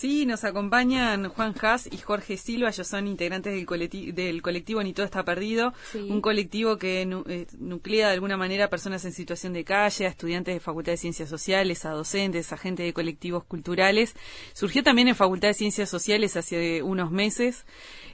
Sí, 0.00 0.24
nos 0.24 0.44
acompañan 0.44 1.28
Juan 1.28 1.54
Haas 1.60 1.86
y 1.92 1.98
Jorge 1.98 2.38
Silva, 2.38 2.70
ellos 2.70 2.86
son 2.86 3.06
integrantes 3.06 3.52
del, 3.52 3.66
colectivo, 3.66 4.14
del 4.14 4.40
colectivo 4.40 4.82
Ni 4.82 4.94
Todo 4.94 5.04
Está 5.04 5.22
Perdido, 5.26 5.74
un 5.92 6.22
colectivo 6.22 6.78
que 6.78 7.02
eh, 7.02 7.46
nuclea 7.58 8.06
de 8.06 8.14
alguna 8.14 8.38
manera 8.38 8.64
a 8.64 8.70
personas 8.70 9.04
en 9.04 9.12
situación 9.12 9.52
de 9.52 9.62
calle, 9.62 10.06
a 10.06 10.08
estudiantes 10.08 10.54
de 10.54 10.60
Facultad 10.60 10.92
de 10.92 10.96
Ciencias 10.96 11.28
Sociales, 11.28 11.84
a 11.84 11.90
docentes, 11.90 12.50
a 12.50 12.56
gente 12.56 12.82
de 12.82 12.94
colectivos 12.94 13.44
culturales. 13.44 14.16
Surgió 14.54 14.82
también 14.82 15.08
en 15.08 15.16
Facultad 15.16 15.48
de 15.48 15.54
Ciencias 15.54 15.90
Sociales 15.90 16.34
hace 16.34 16.82
unos 16.82 17.10
meses 17.10 17.66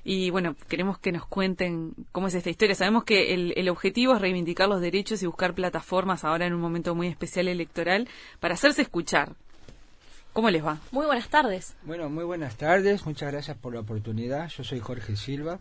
y 0.02 0.30
bueno, 0.30 0.56
queremos 0.68 0.98
que 0.98 1.12
nos 1.12 1.24
cuenten 1.28 1.94
cómo 2.10 2.26
es 2.26 2.34
esta 2.34 2.50
historia. 2.50 2.74
Sabemos 2.74 3.04
que 3.04 3.32
el, 3.32 3.54
el 3.56 3.68
objetivo 3.68 4.16
es 4.16 4.20
reivindicar 4.20 4.68
los 4.68 4.80
derechos 4.80 5.22
y 5.22 5.26
buscar 5.26 5.54
plataformas 5.54 6.24
ahora 6.24 6.46
en 6.46 6.52
un 6.52 6.60
momento 6.60 6.96
muy 6.96 7.06
especial 7.06 7.46
electoral 7.46 8.08
para 8.40 8.54
hacerse 8.54 8.82
escuchar 8.82 9.36
¿Cómo 10.36 10.50
les 10.50 10.62
va? 10.62 10.78
Muy 10.92 11.06
buenas 11.06 11.30
tardes. 11.30 11.72
Bueno, 11.84 12.10
muy 12.10 12.22
buenas 12.22 12.56
tardes. 12.56 13.06
Muchas 13.06 13.32
gracias 13.32 13.56
por 13.56 13.72
la 13.72 13.80
oportunidad. 13.80 14.50
Yo 14.50 14.64
soy 14.64 14.80
Jorge 14.80 15.16
Silva. 15.16 15.60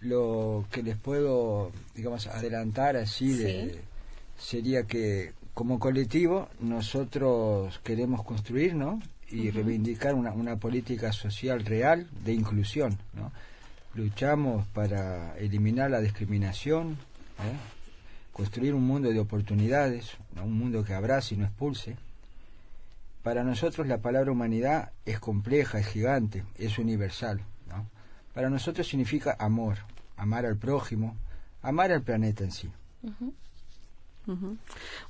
Lo 0.00 0.66
que 0.70 0.82
les 0.82 0.98
puedo, 0.98 1.72
digamos, 1.94 2.26
adelantar 2.26 2.98
así 2.98 3.32
de, 3.32 3.80
sería 4.36 4.82
que 4.82 5.32
como 5.54 5.78
colectivo 5.78 6.50
nosotros 6.60 7.80
queremos 7.82 8.22
construir, 8.22 8.74
¿no? 8.74 9.00
Y 9.30 9.50
reivindicar 9.50 10.14
una, 10.14 10.32
una, 10.32 10.56
política 10.56 11.10
social 11.14 11.64
real 11.64 12.06
de 12.22 12.34
inclusión, 12.34 12.98
¿no? 13.14 13.32
Luchamos 13.94 14.66
para 14.74 15.38
eliminar 15.38 15.90
la 15.90 16.02
discriminación, 16.02 16.98
¿eh? 17.38 17.56
construir 18.30 18.74
un 18.74 18.86
mundo 18.86 19.08
de 19.08 19.20
oportunidades, 19.20 20.10
un 20.36 20.52
mundo 20.52 20.84
que 20.84 20.92
abrace 20.92 21.34
y 21.34 21.38
no 21.38 21.46
expulse 21.46 21.96
para 23.24 23.42
nosotros 23.42 23.86
la 23.86 24.02
palabra 24.02 24.30
humanidad 24.30 24.92
es 25.06 25.18
compleja, 25.18 25.78
es 25.78 25.86
gigante, 25.86 26.44
es 26.56 26.78
universal. 26.78 27.40
¿no? 27.68 27.88
Para 28.34 28.50
nosotros 28.50 28.86
significa 28.86 29.34
amor, 29.38 29.78
amar 30.16 30.44
al 30.44 30.58
prójimo, 30.58 31.16
amar 31.62 31.90
al 31.90 32.02
planeta 32.02 32.44
en 32.44 32.52
sí. 32.52 32.70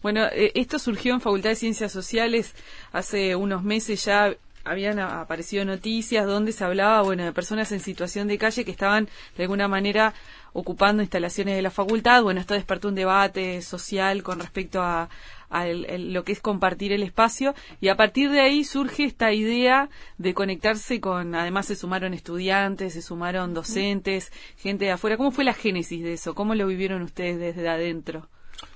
Bueno, 0.01 0.27
eh, 0.27 0.53
esto 0.55 0.79
surgió 0.79 1.13
en 1.13 1.21
Facultad 1.21 1.51
de 1.51 1.57
Ciencias 1.57 1.91
Sociales 1.91 2.55
hace 2.93 3.35
unos 3.35 3.65
meses 3.65 4.05
ya 4.05 4.33
habían 4.65 4.99
aparecido 4.99 5.65
noticias 5.65 6.27
donde 6.27 6.53
se 6.53 6.65
hablaba, 6.65 7.03
bueno, 7.03 7.25
de 7.25 7.33
personas 7.33 7.71
en 7.73 7.81
situación 7.81 8.29
de 8.29 8.39
calle 8.39 8.65
que 8.65 8.71
estaban 8.71 9.09
de 9.37 9.45
alguna 9.45 9.69
manera 9.69 10.15
ocupando 10.53 11.03
instalaciones 11.03 11.57
de 11.57 11.63
la 11.63 11.71
facultad. 11.71 12.23
Bueno, 12.23 12.41
esto 12.41 12.55
despertó 12.55 12.89
un 12.89 12.95
debate 12.95 13.61
social 13.63 14.23
con 14.23 14.41
respecto 14.41 14.83
a, 14.83 15.09
lo 15.51 16.25
que 16.25 16.33
es 16.33 16.41
compartir 16.41 16.93
el 16.93 17.05
espacio 17.05 17.55
y 17.81 17.87
a 17.87 17.97
partir 17.97 18.29
de 18.31 18.41
ahí 18.41 18.65
surge 18.65 19.05
esta 19.05 19.33
idea 19.33 19.89
de 20.19 20.35
conectarse 20.35 21.01
con, 21.01 21.37
además 21.37 21.67
se 21.67 21.77
sumaron 21.77 22.13
estudiantes, 22.13 22.95
se 22.95 23.03
sumaron 23.03 23.55
docentes, 23.55 24.33
gente 24.57 24.87
de 24.87 24.91
afuera. 24.91 25.17
¿Cómo 25.17 25.31
fue 25.31 25.45
la 25.45 25.55
génesis 25.55 26.03
de 26.03 26.15
eso? 26.15 26.35
¿Cómo 26.35 26.57
lo 26.57 26.67
vivieron 26.67 27.03
ustedes 27.03 27.39
desde 27.39 27.69
adentro? 27.69 28.29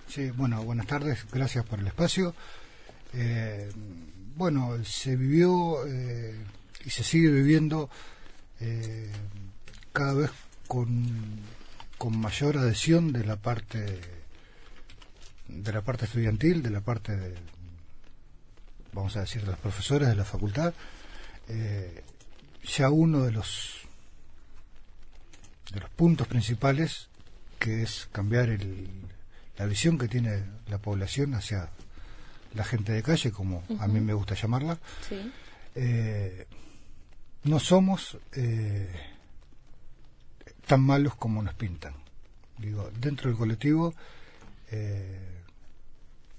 Sí, 0.06 0.30
bueno, 0.30 0.62
buenas 0.62 0.86
tardes, 0.86 1.26
gracias 1.32 1.64
por 1.64 1.80
el 1.80 1.88
espacio. 1.88 2.32
Eh, 3.12 3.70
bueno, 4.38 4.84
se 4.84 5.16
vivió 5.16 5.84
eh, 5.84 6.32
y 6.84 6.90
se 6.90 7.02
sigue 7.02 7.28
viviendo 7.28 7.90
eh, 8.60 9.10
cada 9.92 10.14
vez 10.14 10.30
con, 10.68 11.10
con 11.98 12.16
mayor 12.16 12.56
adhesión 12.56 13.12
de 13.12 13.24
la 13.24 13.34
parte 13.34 14.00
de 15.48 15.72
la 15.72 15.82
parte 15.82 16.04
estudiantil, 16.04 16.62
de 16.62 16.70
la 16.70 16.82
parte 16.82 17.16
de, 17.16 17.34
vamos 18.92 19.16
a 19.16 19.22
decir, 19.22 19.40
de 19.40 19.48
los 19.48 19.58
profesores 19.58 20.08
de 20.08 20.14
la 20.14 20.24
facultad, 20.24 20.72
eh, 21.48 22.04
ya 22.62 22.90
uno 22.90 23.24
de 23.24 23.32
los 23.32 23.80
de 25.72 25.80
los 25.80 25.90
puntos 25.90 26.28
principales 26.28 27.08
que 27.58 27.82
es 27.82 28.08
cambiar 28.12 28.50
el, 28.50 28.88
la 29.56 29.66
visión 29.66 29.98
que 29.98 30.06
tiene 30.06 30.44
la 30.68 30.78
población 30.78 31.34
hacia 31.34 31.70
la 32.54 32.64
gente 32.64 32.92
de 32.92 33.02
calle, 33.02 33.30
como 33.30 33.62
a 33.78 33.86
mí 33.86 34.00
me 34.00 34.14
gusta 34.14 34.34
llamarla. 34.34 34.78
Eh, 35.74 36.46
no 37.44 37.60
somos 37.60 38.18
eh, 38.32 38.90
tan 40.66 40.80
malos 40.80 41.14
como 41.14 41.42
nos 41.42 41.54
pintan. 41.54 41.94
Digo, 42.58 42.90
dentro 42.98 43.30
del 43.30 43.38
colectivo 43.38 43.94
eh, 44.70 45.38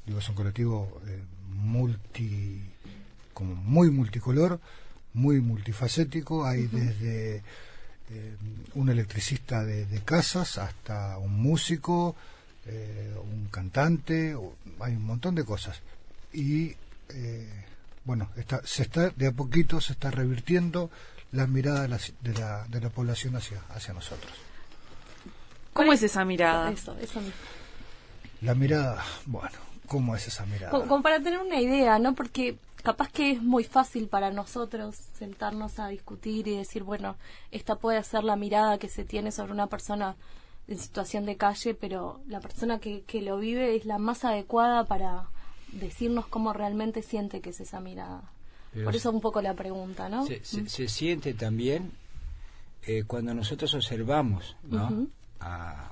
Digo, 0.10 0.18
es 0.18 0.30
un 0.30 0.34
colectivo 0.34 1.02
eh, 1.06 1.22
multi, 1.50 2.64
como 3.32 3.54
muy 3.54 3.92
multicolor, 3.92 4.60
muy 5.14 5.40
multifacético. 5.40 6.48
Hay 6.48 6.66
desde 6.66 7.44
eh, 8.10 8.36
un 8.74 8.90
electricista 8.90 9.64
de, 9.64 10.02
casas 10.04 10.58
hasta 10.58 11.16
un 11.20 11.40
músico, 11.40 12.16
eh, 12.66 13.14
un 13.22 13.50
cantante, 13.52 14.36
hay 14.80 14.96
un 14.96 15.06
montón 15.06 15.36
de 15.36 15.46
cosas. 15.46 15.80
Y 16.34 16.76
bueno, 18.06 18.30
está, 18.36 18.62
se 18.66 18.84
está 18.84 19.10
de 19.10 19.28
a 19.28 19.32
poquito 19.32 19.82
se 19.82 19.94
está 19.94 20.12
revirtiendo 20.12 20.90
la 21.32 21.48
mirada 21.48 21.82
de 21.84 21.88
la, 21.90 22.00
de 22.22 22.34
la, 22.34 22.66
de 22.68 22.82
la 22.82 22.90
población 22.90 23.36
hacia, 23.36 23.62
hacia 23.70 23.94
nosotros. 23.94 24.32
¿Cómo 25.74 25.94
es 25.94 26.02
esa 26.04 26.26
mirada? 26.26 26.74
La 28.42 28.56
mirada, 28.56 29.04
bueno, 29.26 29.58
¿Cómo 29.90 30.16
es 30.16 30.28
esa 30.28 30.46
mirada? 30.46 30.70
Como, 30.70 31.02
para 31.02 31.20
tener 31.20 31.40
una 31.40 31.60
idea, 31.60 31.98
¿no? 31.98 32.14
Porque 32.14 32.58
capaz 32.84 33.12
que 33.12 33.32
es 33.32 33.42
muy 33.42 33.64
fácil 33.64 34.08
para 34.08 34.30
nosotros 34.30 34.96
sentarnos 35.18 35.80
a 35.80 35.88
discutir 35.88 36.48
y 36.48 36.58
decir, 36.58 36.84
bueno, 36.84 37.18
esta 37.50 37.76
puede 37.76 38.02
ser 38.04 38.24
la 38.24 38.36
mirada 38.36 38.78
que 38.78 38.88
se 38.88 39.04
tiene 39.04 39.32
sobre 39.32 39.52
una 39.52 39.66
persona 39.66 40.16
en 40.68 40.78
situación 40.78 41.26
de 41.26 41.38
calle, 41.38 41.74
pero 41.74 42.22
la 42.28 42.40
persona 42.40 42.80
que, 42.80 43.02
que 43.02 43.24
lo 43.24 43.40
vive 43.40 43.76
es 43.76 43.86
la 43.86 43.98
más 43.98 44.24
adecuada 44.24 44.86
para 44.86 45.28
decirnos 45.74 46.28
cómo 46.28 46.54
realmente 46.54 47.02
siente 47.02 47.42
que 47.42 47.52
es 47.52 47.60
esa 47.60 47.80
mirada. 47.80 48.24
Por 48.84 48.96
eso 48.96 49.10
un 49.10 49.22
poco 49.22 49.42
la 49.42 49.56
pregunta, 49.56 50.10
¿no? 50.10 50.26
Se, 50.26 50.44
se, 50.44 50.88
siente 50.88 51.34
también 51.34 51.92
eh, 52.86 53.04
cuando 53.06 53.34
nosotros 53.34 53.74
observamos 53.74 54.56
¿no? 54.64 55.08
a, 55.40 55.92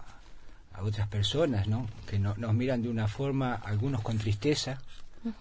a 0.73 0.83
otras 0.83 1.07
personas, 1.07 1.67
¿no? 1.67 1.88
Que 2.07 2.19
no, 2.19 2.35
nos 2.38 2.53
miran 2.53 2.83
de 2.83 2.89
una 2.89 3.07
forma, 3.07 3.55
algunos 3.55 4.01
con 4.01 4.17
tristeza, 4.19 4.79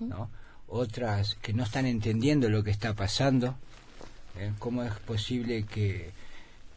¿no? 0.00 0.30
Otras 0.68 1.36
que 1.36 1.52
no 1.52 1.62
están 1.62 1.86
entendiendo 1.86 2.48
lo 2.48 2.64
que 2.64 2.70
está 2.70 2.94
pasando. 2.94 3.54
¿eh? 4.38 4.52
¿Cómo 4.58 4.82
es 4.82 4.92
posible 5.00 5.64
que 5.64 6.10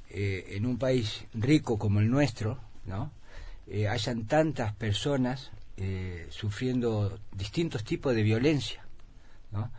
eh, 0.09 0.45
en 0.51 0.65
un 0.65 0.77
país 0.77 1.23
rico 1.33 1.79
como 1.79 2.01
el 2.01 2.09
nuestro, 2.09 2.59
¿no? 2.85 3.11
Hayan 3.87 4.25
tantas 4.25 4.73
personas 4.73 5.51
sufriendo 6.29 7.19
distintos 7.31 7.83
tipos 7.83 8.13
de 8.13 8.23
violencia, 8.23 8.85
¿no? 9.51 9.71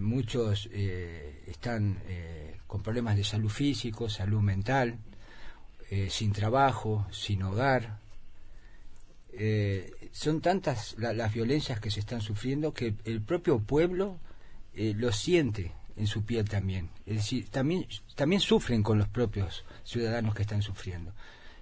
muchos 0.00 0.66
están 1.46 1.98
con 2.66 2.82
problemas 2.82 3.16
de 3.16 3.24
salud 3.24 3.50
físico, 3.50 4.08
salud 4.08 4.40
mental, 4.40 4.98
sin 6.08 6.32
trabajo, 6.32 7.06
sin 7.10 7.42
hogar, 7.42 7.98
eh, 9.38 9.92
son 10.12 10.40
tantas 10.40 10.96
las 10.98 11.34
violencias 11.34 11.78
que 11.78 11.90
se 11.90 12.00
están 12.00 12.22
sufriendo 12.22 12.72
que 12.72 12.94
el 13.04 13.20
propio 13.20 13.58
pueblo 13.58 14.18
eh, 14.72 14.94
lo 14.96 15.12
siente 15.12 15.72
en 15.96 16.06
su 16.06 16.24
piel 16.24 16.48
también. 16.48 16.88
Es 17.04 17.16
decir, 17.16 17.48
también, 17.50 17.86
también 18.14 18.40
sufren 18.40 18.82
con 18.82 18.96
los 18.98 19.08
propios 19.08 19.64
ciudadanos 19.84 20.34
que 20.34 20.42
están 20.42 20.62
sufriendo. 20.62 21.12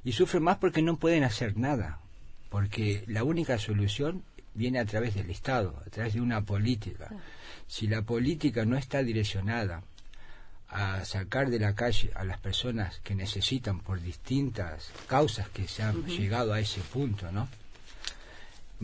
Y 0.05 0.13
sufren 0.13 0.45
más 0.45 0.59
porque 0.59 0.83
no 0.83 0.99
pueden 0.99 1.25
hacer 1.25 1.57
nada, 1.57 1.99
porque 2.55 3.03
la 3.09 3.25
única 3.25 3.59
solución 3.59 4.23
viene 4.55 4.79
a 4.79 4.85
través 4.85 5.17
del 5.17 5.29
Estado, 5.29 5.75
a 5.85 5.91
través 5.91 6.15
de 6.15 6.21
una 6.21 6.43
política. 6.43 7.11
Si 7.67 7.89
la 7.89 8.03
política 8.03 8.65
no 8.65 8.77
está 8.77 9.03
direccionada 9.03 9.83
a 10.69 11.05
sacar 11.05 11.51
de 11.51 11.59
la 11.59 11.75
calle 11.75 12.13
a 12.15 12.23
las 12.23 12.39
personas 12.39 13.01
que 13.01 13.17
necesitan 13.17 13.81
por 13.81 14.01
distintas 14.01 14.93
causas 15.09 15.49
que 15.49 15.67
se 15.67 15.83
han 15.83 16.07
llegado 16.07 16.53
a 16.53 16.61
ese 16.61 16.81
punto, 16.81 17.33
¿no? 17.33 17.49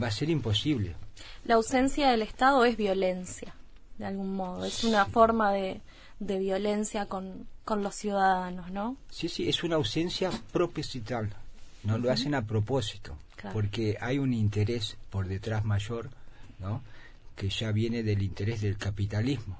va 0.02 0.08
a 0.08 0.10
ser 0.10 0.30
imposible. 0.30 0.96
La 1.44 1.54
ausencia 1.54 2.10
del 2.10 2.22
Estado 2.22 2.64
es 2.64 2.76
violencia, 2.76 3.54
de 3.98 4.06
algún 4.06 4.34
modo, 4.34 4.64
es 4.64 4.82
una 4.82 5.06
forma 5.06 5.52
de, 5.52 5.80
de 6.18 6.40
violencia 6.40 7.06
con, 7.06 7.46
con, 7.64 7.84
los 7.84 7.94
ciudadanos, 7.94 8.72
¿no? 8.72 8.96
Sí, 9.10 9.28
sí, 9.28 9.48
es 9.48 9.62
una 9.62 9.76
ausencia 9.76 10.32
proposital, 10.50 11.36
no 11.82 11.98
lo 11.98 12.10
hacen 12.10 12.34
a 12.34 12.46
propósito, 12.46 13.16
porque 13.52 13.96
hay 14.00 14.18
un 14.18 14.34
interés 14.34 14.96
por 15.10 15.28
detrás 15.28 15.64
mayor, 15.64 16.10
¿no? 16.58 16.82
Que 17.36 17.48
ya 17.48 17.72
viene 17.72 18.02
del 18.02 18.22
interés 18.22 18.60
del 18.60 18.76
capitalismo. 18.76 19.58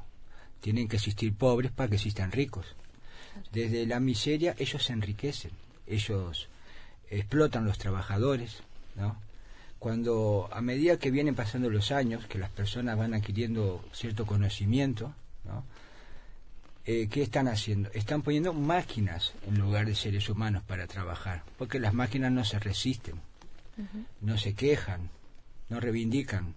Tienen 0.61 0.89
que 0.89 0.97
existir 0.97 1.35
pobres 1.35 1.73
para 1.73 1.89
que 1.89 1.97
existan 1.97 2.33
ricos. 2.33 2.67
Desde 3.53 3.87
la 3.87 4.01
miseria 4.01 4.55
ellos 4.59 4.85
se 4.85 4.93
enriquecen, 4.93 5.53
ellos 5.87 6.49
explotan 7.09 7.65
los 7.65 7.79
trabajadores, 7.79 8.63
¿no? 8.97 9.17
cuando 9.81 10.51
a 10.53 10.61
medida 10.61 10.99
que 10.99 11.11
vienen 11.11 11.35
pasando 11.35 11.71
los 11.71 11.91
años, 11.91 12.27
que 12.27 12.39
las 12.39 12.51
personas 12.51 12.99
van 12.99 13.15
adquiriendo 13.15 13.83
cierto 13.93 14.27
conocimiento, 14.27 15.15
eh, 16.87 17.09
¿qué 17.11 17.23
están 17.23 17.49
haciendo? 17.49 17.91
Están 17.93 18.23
poniendo 18.23 18.53
máquinas 18.53 19.35
en 19.47 19.59
lugar 19.59 19.87
de 19.87 19.95
seres 19.95 20.29
humanos 20.29 20.63
para 20.63 20.87
trabajar, 20.87 21.43
porque 21.59 21.79
las 21.79 21.93
máquinas 21.93 22.33
no 22.33 22.45
se 22.45 22.59
resisten, 22.59 23.17
no 24.21 24.37
se 24.39 24.55
quejan, 24.55 25.11
no 25.69 25.81
reivindican. 25.81 26.55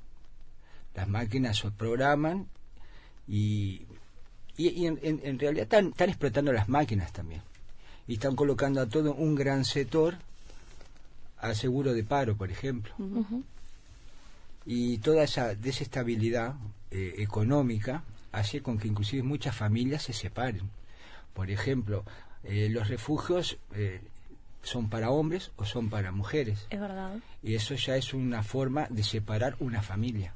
Las 0.95 1.07
máquinas 1.07 1.57
se 1.57 1.71
programan 1.71 2.47
y, 3.27 3.85
y, 4.57 4.85
en, 4.85 5.39
realidad 5.39 5.63
están, 5.63 5.87
están 5.87 6.09
explotando 6.09 6.51
las 6.53 6.69
máquinas 6.69 7.11
también. 7.11 7.41
Y 8.07 8.15
están 8.15 8.35
colocando 8.35 8.81
a 8.81 8.87
todo 8.87 9.13
un 9.13 9.35
gran 9.35 9.65
sector 9.65 10.17
al 11.37 11.55
seguro 11.55 11.93
de 11.93 12.03
paro, 12.03 12.35
por 12.35 12.51
ejemplo. 12.51 12.93
Y 14.65 14.97
toda 14.99 15.23
esa 15.23 15.55
desestabilidad 15.55 16.55
eh, 16.91 17.15
económica 17.17 18.03
hace 18.33 18.61
con 18.61 18.77
que 18.77 18.89
inclusive 18.89 19.23
muchas 19.23 19.55
familias 19.55 20.03
se 20.03 20.13
separen. 20.13 20.69
Por 21.33 21.49
ejemplo, 21.49 22.03
eh, 22.43 22.67
los 22.69 22.89
refugios 22.89 23.57
eh, 23.73 24.01
son 24.61 24.89
para 24.89 25.09
hombres 25.09 25.51
o 25.55 25.65
son 25.65 25.89
para 25.89 26.11
mujeres. 26.11 26.67
Es 26.69 26.79
verdad. 26.79 27.15
Y 27.41 27.55
eso 27.55 27.75
ya 27.75 27.95
es 27.95 28.13
una 28.13 28.43
forma 28.43 28.87
de 28.89 29.03
separar 29.03 29.55
una 29.59 29.81
familia. 29.81 30.33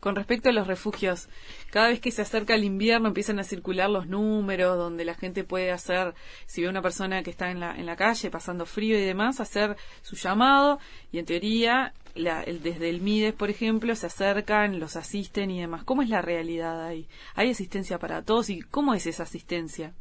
Con 0.00 0.16
respecto 0.16 0.48
a 0.48 0.52
los 0.52 0.66
refugios, 0.66 1.28
cada 1.70 1.88
vez 1.88 2.00
que 2.00 2.10
se 2.10 2.22
acerca 2.22 2.54
el 2.54 2.64
invierno 2.64 3.08
empiezan 3.08 3.38
a 3.38 3.44
circular 3.44 3.90
los 3.90 4.06
números 4.06 4.78
donde 4.78 5.04
la 5.04 5.14
gente 5.14 5.44
puede 5.44 5.70
hacer, 5.72 6.14
si 6.46 6.62
ve 6.62 6.68
una 6.68 6.80
persona 6.80 7.22
que 7.22 7.30
está 7.30 7.50
en 7.50 7.60
la, 7.60 7.76
en 7.76 7.86
la 7.86 7.96
calle 7.96 8.30
pasando 8.30 8.64
frío 8.64 8.98
y 8.98 9.02
demás, 9.02 9.40
hacer 9.40 9.76
su 10.02 10.16
llamado 10.16 10.78
y 11.12 11.18
en 11.18 11.26
teoría 11.26 11.92
desde 12.14 12.88
el 12.88 13.00
MIDES, 13.00 13.34
por 13.34 13.50
ejemplo, 13.50 13.94
se 13.94 14.06
acercan, 14.06 14.80
los 14.80 14.96
asisten 14.96 15.50
y 15.50 15.60
demás. 15.60 15.84
¿Cómo 15.84 16.02
es 16.02 16.08
la 16.08 16.22
realidad 16.22 16.84
ahí? 16.84 17.06
¿Hay 17.34 17.50
asistencia 17.50 17.98
para 17.98 18.22
todos 18.22 18.50
y 18.50 18.62
cómo 18.62 18.94
es 18.94 19.06
esa 19.06 19.22
asistencia? 19.24 19.92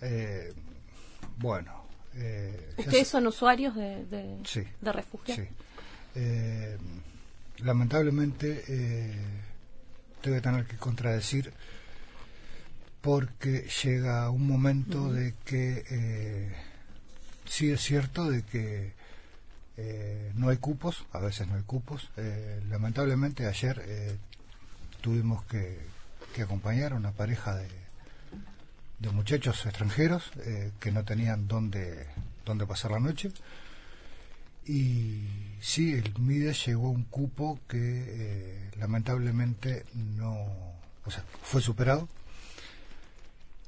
Eh, 0.00 0.52
bueno. 1.38 1.82
Eh, 2.14 2.74
¿Ustedes 2.78 3.08
son 3.08 3.26
usuarios 3.26 3.74
de, 3.74 4.04
de, 4.06 4.38
de 4.80 4.92
refugio? 4.92 5.34
Sí. 5.34 5.42
Eh, 6.14 6.78
lamentablemente 7.64 8.64
eh, 8.68 9.14
tengo 10.20 10.36
que 10.36 10.42
tener 10.42 10.66
que 10.66 10.76
contradecir 10.76 11.52
porque 13.00 13.68
llega 13.82 14.30
un 14.30 14.46
momento 14.46 15.12
de 15.12 15.34
que 15.44 15.84
eh, 15.90 16.56
sí 17.46 17.70
es 17.70 17.80
cierto 17.80 18.30
de 18.30 18.42
que 18.42 18.92
eh, 19.76 20.32
no 20.36 20.50
hay 20.50 20.58
cupos, 20.58 21.06
a 21.12 21.18
veces 21.18 21.48
no 21.48 21.56
hay 21.56 21.62
cupos. 21.62 22.10
lamentablemente 22.68 23.46
ayer 23.46 24.18
tuvimos 25.00 25.44
que, 25.44 25.90
acompañar 26.42 26.92
a 26.92 26.96
una 26.96 27.12
pareja 27.12 27.54
de, 27.56 27.68
de 29.00 29.10
muchachos 29.10 29.66
extranjeros 29.66 30.30
que 30.80 30.92
no 30.92 31.04
tenían 31.04 31.46
dónde, 31.46 32.06
dónde 32.44 32.66
pasar 32.66 32.92
la 32.92 33.00
noche 33.00 33.32
y 34.66 35.22
sí, 35.60 35.92
el 35.94 36.12
MIDES 36.18 36.66
llegó 36.66 36.88
a 36.88 36.90
un 36.90 37.04
cupo 37.04 37.58
que 37.68 37.78
eh, 37.78 38.70
lamentablemente 38.78 39.84
no, 39.94 40.46
o 41.04 41.10
sea, 41.10 41.24
fue 41.42 41.60
superado. 41.60 42.08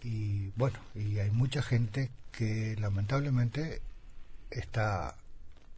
Y 0.02 0.50
bueno, 0.56 0.78
y 0.94 1.18
hay 1.18 1.30
mucha 1.30 1.62
gente 1.62 2.10
que 2.30 2.76
lamentablemente 2.78 3.80
está, 4.50 5.16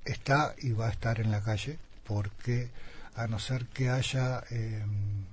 está 0.05 0.55
y 0.59 0.73
va 0.73 0.89
a 0.89 0.91
estar 0.91 1.21
en 1.21 1.31
la 1.31 1.43
calle 1.43 1.79
porque 2.05 2.71
a 3.15 3.27
no 3.27 3.39
ser 3.39 3.67
que 3.67 3.89
haya 3.89 4.43
em, 4.51 5.25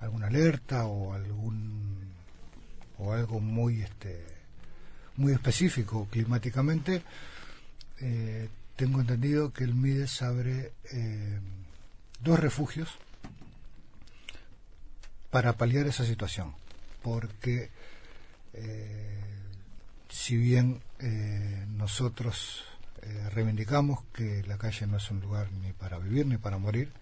alguna 0.00 0.28
alerta 0.28 0.84
o 0.86 1.14
algún 1.14 2.12
o 2.98 3.12
algo 3.12 3.40
muy 3.40 3.82
este 3.82 4.24
muy 5.16 5.32
específico 5.32 6.06
climáticamente 6.10 7.02
eh, 8.00 8.48
tengo 8.76 9.00
entendido 9.00 9.52
que 9.52 9.64
el 9.64 9.74
MIDES 9.74 10.22
abre 10.22 10.72
eh, 10.92 11.38
dos 12.20 12.38
refugios 12.38 12.90
para 15.30 15.54
paliar 15.54 15.86
esa 15.86 16.04
situación, 16.04 16.54
porque 17.02 17.70
eh, 18.54 19.20
si 20.08 20.36
bien 20.36 20.80
nosotros 21.76 22.64
reivindicamos 23.32 24.04
que 24.12 24.44
la 24.44 24.56
calle 24.56 24.86
no 24.86 24.98
es 24.98 25.10
un 25.10 25.20
lugar 25.20 25.50
ni 25.50 25.72
para 25.72 25.98
vivir 25.98 26.26
ni 26.26 26.36
para 26.36 26.58
morir, 26.58 26.92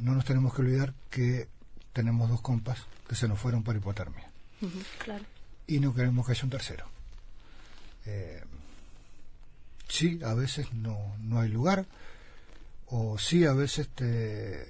no 0.00 0.14
nos 0.14 0.24
tenemos 0.24 0.52
que 0.52 0.62
olvidar 0.62 0.92
que 1.08 1.46
tenemos 1.92 2.28
dos 2.28 2.40
compas 2.40 2.86
que 3.08 3.14
se 3.14 3.28
nos 3.28 3.38
fueron 3.38 3.62
por 3.62 3.76
hipotermia. 3.76 4.28
Y 5.66 5.78
no 5.78 5.94
queremos 5.94 6.26
que 6.26 6.32
haya 6.32 6.44
un 6.44 6.50
tercero. 6.50 6.86
Eh, 8.06 8.42
sí, 9.92 10.18
a 10.24 10.32
veces 10.32 10.72
no, 10.72 11.14
no 11.20 11.40
hay 11.40 11.50
lugar, 11.50 11.84
o 12.86 13.18
sí, 13.18 13.44
a 13.44 13.52
veces 13.52 13.88
te, 13.88 14.66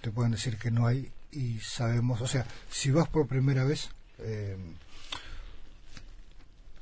te 0.00 0.10
pueden 0.10 0.32
decir 0.32 0.58
que 0.58 0.72
no 0.72 0.86
hay 0.86 1.12
y 1.30 1.60
sabemos, 1.60 2.20
o 2.20 2.26
sea, 2.26 2.44
si 2.70 2.90
vas 2.90 3.08
por 3.08 3.28
primera 3.28 3.64
vez, 3.64 3.88
eh, 4.18 4.56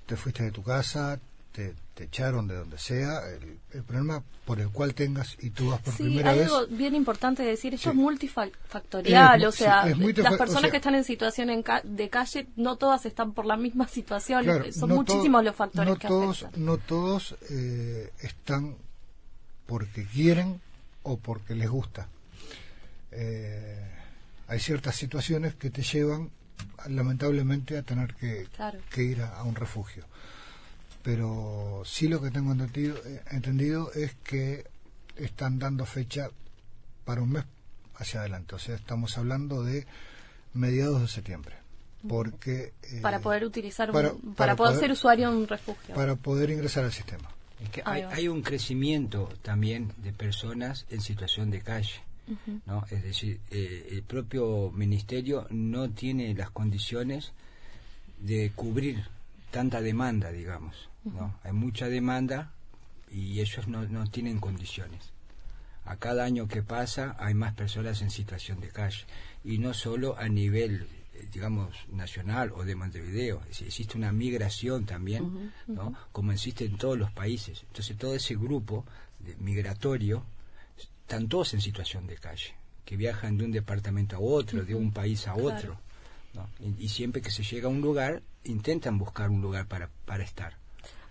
te 0.07 0.17
fuiste 0.17 0.43
de 0.43 0.53
tu 0.53 0.63
casa, 0.63 1.21
te, 1.53 1.75
echaron 2.03 2.49
de 2.49 2.57
donde 2.57 2.79
sea, 2.79 3.21
el, 3.29 3.83
problema 3.85 4.25
por 4.45 4.59
el 4.59 4.71
cual 4.71 4.93
tengas 4.95 5.37
y 5.41 5.51
tú 5.51 5.71
vas 5.71 5.81
por 5.81 5.95
primera 5.95 6.33
vez. 6.33 6.41
hay 6.41 6.55
algo 6.55 6.67
bien 6.75 6.97
importante 6.97 7.45
decir, 7.45 7.75
esto 7.75 7.91
es 7.91 7.95
multifactorial, 7.95 9.45
o 9.45 9.53
sea, 9.53 9.87
las 9.87 10.37
personas 10.37 10.71
que 10.71 10.79
están 10.79 10.97
en 10.97 11.05
situación 11.05 11.63
de 11.85 12.09
calle, 12.09 12.49
no 12.57 12.77
todas 12.77 13.07
están 13.07 13.33
por 13.33 13.47
la 13.47 13.57
misma 13.57 13.87
situación, 13.87 14.45
son 14.73 14.91
muchísimos 14.91 15.45
los 15.45 15.55
factores 15.55 15.91
no 15.91 15.97
que 15.97 16.09
todos, 16.09 16.47
No 16.57 16.79
todos 16.79 17.37
eh, 17.51 18.11
están 18.21 18.77
porque 19.67 20.05
quieren 20.07 20.61
o 21.05 21.19
porque 21.19 21.55
les 21.55 21.71
gusta. 21.71 22.09
Eh, 23.13 23.89
hay 24.49 24.59
ciertas 24.59 24.97
situaciones 24.97 25.55
que 25.55 25.71
te 25.71 25.83
llevan 25.83 26.31
lamentablemente 26.89 27.79
a 27.79 27.83
tener 27.83 28.15
que, 28.15 28.49
que 28.91 29.03
ir 29.03 29.23
a 29.23 29.43
un 29.45 29.55
refugio 29.55 30.05
pero 31.03 31.83
sí 31.85 32.09
lo 32.09 32.23
que 32.23 32.31
tengo 32.31 32.53
entendido, 32.53 32.97
eh, 33.05 33.23
entendido 33.31 33.93
es 33.93 34.15
que 34.25 34.65
están 35.17 35.59
dando 35.59 35.85
fecha 35.85 36.31
para 37.05 37.23
un 37.23 37.33
mes 37.33 37.45
hacia 37.97 38.21
adelante, 38.21 38.55
o 38.55 38.59
sea, 38.59 38.75
estamos 38.75 39.19
hablando 39.19 39.63
de 39.63 39.87
mediados 40.55 41.01
de 41.01 41.09
septiembre. 41.09 41.57
Porque, 42.09 42.73
eh, 42.83 43.01
para 43.01 43.21
poder 43.21 43.45
utilizar 43.45 43.93
para, 43.93 44.57
poder, 44.57 44.77
ser 44.77 44.91
usuario 44.91 45.29
en 45.29 45.37
un 45.37 45.47
refugio. 45.47 45.95
para 45.95 46.17
poder 46.17 46.51
ingresar 46.51 46.83
al 46.85 46.93
sistema. 46.93 47.31
Es 47.63 47.71
que 47.71 47.83
hay, 47.85 48.27
un 48.27 48.43
crecimiento 48.43 49.29
también 49.43 49.93
de 49.99 50.13
personas 50.13 50.85
en 50.91 51.01
situación 51.01 51.51
de 51.53 51.61
calle 51.61 52.03
no 52.67 52.85
es 52.91 53.03
decir 53.03 53.41
eh, 53.51 53.89
el 53.91 54.03
propio 54.03 54.71
ministerio 54.71 55.47
no 55.51 55.91
tiene 55.91 56.35
las 56.35 56.51
condiciones 56.51 57.33
de 58.19 58.53
cubrir 58.55 59.05
tanta 59.53 59.81
demanda 59.81 60.33
digamos 60.33 60.89
¿no? 61.05 61.35
Hay 61.43 61.53
mucha 61.53 61.89
demanda 61.89 62.53
y 63.11 63.41
ellos 63.41 63.69
no, 63.69 63.83
no 63.87 64.07
tienen 64.09 64.39
condiciones. 64.39 65.13
A 65.85 65.97
cada 65.97 66.25
año 66.25 66.47
que 66.47 66.63
pasa 66.63 67.17
hay 67.19 67.35
más 67.35 67.55
personas 67.55 68.01
en 68.03 68.11
situación 68.11 68.61
de 68.61 68.69
calle. 68.69 69.05
Y 69.45 69.59
no 69.59 69.75
solo 69.75 70.17
a 70.17 70.29
nivel 70.29 70.87
eh, 71.15 71.29
digamos 71.33 71.75
nacional 71.91 72.53
o 72.53 72.65
de 72.65 72.77
Montevideo 72.77 73.43
existe 73.49 73.99
una 73.99 74.13
migración 74.13 74.87
también 74.87 75.53
¿no? 75.67 75.95
como 76.13 76.33
existe 76.33 76.65
en 76.65 76.77
todos 76.77 76.97
los 76.97 77.11
países. 77.11 77.65
Entonces 77.67 77.97
todo 77.97 78.15
ese 78.15 78.37
grupo 78.37 78.85
de 79.19 79.35
migratorio 79.37 80.25
están 80.79 81.29
todos 81.29 81.55
en 81.55 81.61
situación 81.61 82.07
de 82.07 82.17
calle 82.17 82.55
que 82.85 82.97
viajan 82.97 83.37
de 83.37 83.45
un 83.45 83.53
departamento 83.53 84.17
a 84.17 84.21
otro 84.21 84.65
de 84.65 84.75
un 84.75 84.93
país 84.93 85.27
a 85.27 85.35
otro 85.35 85.79
y, 86.61 86.85
y, 86.85 86.89
siempre 86.89 87.23
que 87.23 87.31
se 87.31 87.43
llega 87.43 87.67
a 87.67 87.71
un 87.71 87.81
lugar 87.81 88.23
intentan 88.45 88.99
buscar 88.99 89.31
un 89.31 89.43
lugar 89.43 89.67
para, 89.67 89.91
para 90.07 90.25
estar 90.25 90.57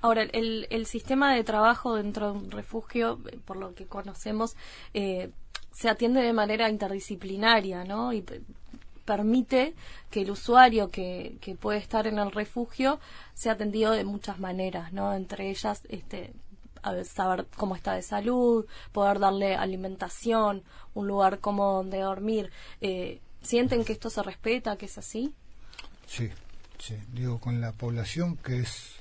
Ahora, 0.01 0.23
el, 0.23 0.67
el 0.71 0.87
sistema 0.87 1.35
de 1.35 1.43
trabajo 1.43 1.95
dentro 1.95 2.33
de 2.33 2.39
un 2.39 2.51
refugio, 2.51 3.19
por 3.45 3.57
lo 3.57 3.75
que 3.75 3.85
conocemos, 3.85 4.55
eh, 4.95 5.29
se 5.71 5.89
atiende 5.89 6.21
de 6.21 6.33
manera 6.33 6.69
interdisciplinaria, 6.69 7.83
¿no? 7.83 8.11
Y 8.11 8.25
permite 9.05 9.75
que 10.09 10.21
el 10.21 10.31
usuario 10.31 10.89
que, 10.89 11.37
que 11.39 11.55
puede 11.55 11.77
estar 11.77 12.07
en 12.07 12.17
el 12.17 12.31
refugio 12.31 12.99
sea 13.35 13.53
atendido 13.53 13.91
de 13.91 14.03
muchas 14.03 14.39
maneras, 14.39 14.91
¿no? 14.91 15.13
Entre 15.13 15.51
ellas, 15.51 15.83
este, 15.89 16.33
saber 17.03 17.45
cómo 17.55 17.75
está 17.75 17.93
de 17.93 18.01
salud, 18.01 18.65
poder 18.91 19.19
darle 19.19 19.55
alimentación, 19.55 20.63
un 20.95 21.07
lugar 21.07 21.39
cómodo 21.39 21.77
donde 21.77 21.99
dormir. 21.99 22.51
Eh, 22.81 23.21
¿Sienten 23.41 23.83
que 23.85 23.93
esto 23.93 24.09
se 24.09 24.21
respeta, 24.23 24.77
que 24.77 24.85
es 24.85 24.97
así? 24.97 25.33
Sí, 26.07 26.29
sí. 26.79 26.95
Digo, 27.13 27.39
con 27.39 27.59
la 27.61 27.71
población 27.71 28.37
que 28.37 28.59
es 28.59 28.93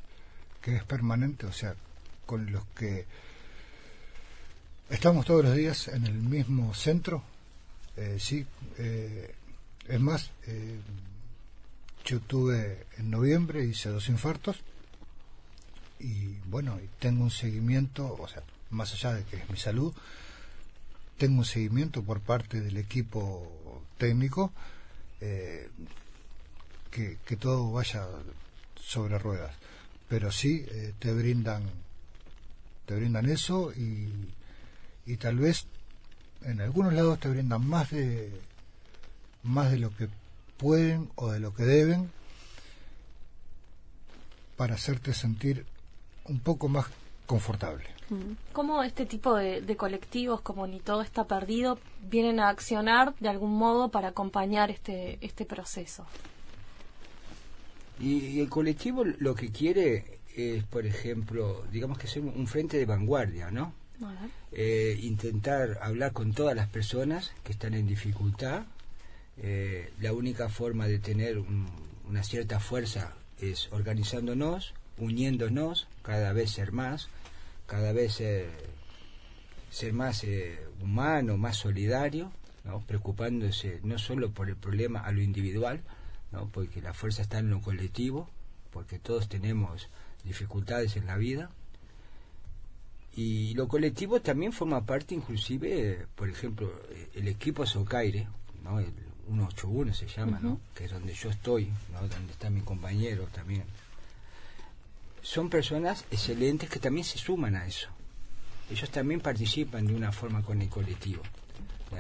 que 0.63 0.77
es 0.77 0.85
permanente, 0.85 1.47
o 1.47 1.53
sea, 1.53 1.75
con 2.27 2.51
los 2.53 2.65
que 2.77 3.07
estamos 4.91 5.25
todos 5.27 5.45
los 5.45 5.57
días 5.57 5.89
en 5.89 6.07
el 6.07 6.15
mismo 6.15 6.75
centro, 6.75 7.23
Eh, 7.97 8.19
sí, 8.19 8.47
es 9.89 10.01
más, 10.01 10.31
yo 12.05 12.21
tuve 12.21 12.87
en 12.97 13.11
noviembre, 13.11 13.65
hice 13.65 13.91
dos 13.91 14.09
infartos 14.09 14.57
y 15.99 16.37
bueno, 16.47 16.79
tengo 16.99 17.25
un 17.25 17.31
seguimiento, 17.31 18.17
o 18.19 18.27
sea, 18.29 18.43
más 18.71 18.93
allá 18.95 19.13
de 19.15 19.25
que 19.25 19.37
es 19.37 19.51
mi 19.51 19.57
salud, 19.59 19.93
tengo 21.19 21.41
un 21.41 21.45
seguimiento 21.45 22.03
por 22.03 22.21
parte 22.21 22.61
del 22.61 22.79
equipo 22.79 23.53
técnico 23.99 24.53
eh, 25.21 25.69
que, 26.91 27.37
todo 27.37 27.71
vaya 27.73 28.07
sobre 28.77 29.19
ruedas. 29.19 29.55
Pero 30.09 30.33
sí 30.33 30.67
eh, 30.71 30.95
te 30.99 31.12
brindan 31.12 31.62
te 32.87 32.97
brindan 32.97 33.29
eso 33.29 33.73
y, 33.73 34.09
y 35.07 35.17
tal 35.17 35.37
vez 35.37 35.67
en 36.43 36.61
algunos 36.61 36.93
lados 36.93 37.21
te 37.21 37.29
brindan 37.29 37.65
más 37.65 37.91
de 37.91 38.33
más 39.45 39.71
de 39.71 39.79
lo 39.79 39.95
que 39.97 40.09
pueden 40.57 41.11
o 41.15 41.31
de 41.31 41.41
lo 41.41 41.55
que 41.55 41.65
deben 41.65 42.11
para 44.57 44.75
hacerte 44.75 45.15
sentir 45.15 45.65
un 46.25 46.41
poco 46.41 46.69
más 46.69 46.87
confortable. 47.31 47.85
¿Cómo 48.53 48.83
este 48.83 49.07
tipo 49.07 49.37
de, 49.37 49.77
colectivos, 49.77 50.41
como 50.41 50.67
ni 50.67 50.81
todo 50.81 51.01
está 51.01 51.29
perdido, 51.29 51.79
vienen 52.11 52.41
a 52.41 52.49
accionar 52.49 53.15
de 53.21 53.29
algún 53.29 53.57
modo 53.57 53.93
para 53.93 54.09
acompañar 54.09 54.69
este, 54.73 55.17
este 55.21 55.45
proceso? 55.45 56.05
Y, 58.01 58.41
el 58.41 58.49
colectivo 58.49 59.05
lo 59.05 59.37
que 59.37 59.53
quiere 59.53 60.19
es, 60.35 60.65
por 60.65 60.87
ejemplo, 60.87 61.63
digamos 61.71 61.99
que 61.99 62.09
ser 62.09 62.23
un 62.23 62.49
frente 62.49 62.79
de 62.79 62.85
vanguardia, 62.85 63.53
¿no? 63.53 63.75
Eh, 64.51 64.99
intentar 65.03 65.79
hablar 65.81 66.13
con 66.13 66.33
todas 66.33 66.57
las 66.57 66.67
personas 66.67 67.33
que 67.45 67.53
están 67.53 67.75
en 67.75 67.87
dificultad. 67.87 68.65
Eh, 69.37 69.93
la 70.01 70.13
única 70.15 70.49
forma 70.49 70.89
de 70.89 70.99
tener 70.99 71.39
una 72.09 72.25
cierta 72.25 72.59
fuerza 72.59 73.15
es 73.39 73.69
organizándonos, 73.71 74.75
uniéndonos, 74.99 75.87
cada 76.03 76.33
vez 76.33 76.51
ser 76.51 76.73
más, 76.73 77.09
cada 77.71 77.93
vez 77.93 78.21
ser 79.71 79.93
más 79.93 80.25
eh, 80.25 80.59
humano, 80.83 81.37
más 81.37 81.57
solidario, 81.57 82.33
¿no? 82.65 82.81
preocupándose 82.81 83.79
no 83.85 83.97
solo 83.97 84.33
por 84.33 84.49
el 84.49 84.57
problema 84.57 84.99
a 84.99 85.12
lo 85.12 85.23
individual, 85.23 85.81
¿no? 86.33 86.49
porque 86.49 86.83
la 86.83 86.93
fuerza 86.93 87.23
está 87.23 87.39
en 87.39 87.49
lo 87.49 87.61
colectivo, 87.61 88.29
porque 88.73 88.99
todos 88.99 89.29
tenemos 89.29 89.89
dificultades 90.25 90.97
en 90.97 91.07
la 91.07 91.17
vida. 91.17 91.53
Y 93.15 93.55
lo 93.55 93.69
colectivo 93.69 94.21
también 94.21 94.53
forma 94.53 94.85
parte 94.85 95.15
inclusive, 95.15 96.09
por 96.17 96.29
ejemplo, 96.29 96.73
el 97.15 97.29
equipo 97.29 97.67
Socaire, 97.67 98.27
¿no? 98.65 98.81
el 98.81 98.93
181 99.29 99.95
se 99.95 100.09
llama, 100.09 100.41
¿no? 100.41 100.61
que 100.75 100.87
es 100.87 100.91
donde 100.91 101.15
yo 101.15 101.31
estoy, 101.31 101.71
¿no? 101.93 102.00
donde 102.00 102.33
está 102.33 102.50
mi 102.50 102.62
compañero 102.62 103.29
también 103.33 103.62
son 105.23 105.50
personas 105.50 106.05
excelentes 106.11 106.71
que 106.71 106.79
también 106.79 107.05
se 107.05 107.19
suman 107.19 107.57
a 107.57 107.67
eso. 107.67 107.89
Ellos 108.71 108.91
también 108.91 109.21
participan 109.21 109.87
de 109.87 109.95
una 109.95 110.12
forma 110.12 110.43
con 110.43 110.62
el 110.62 110.69
colectivo, 110.69 111.23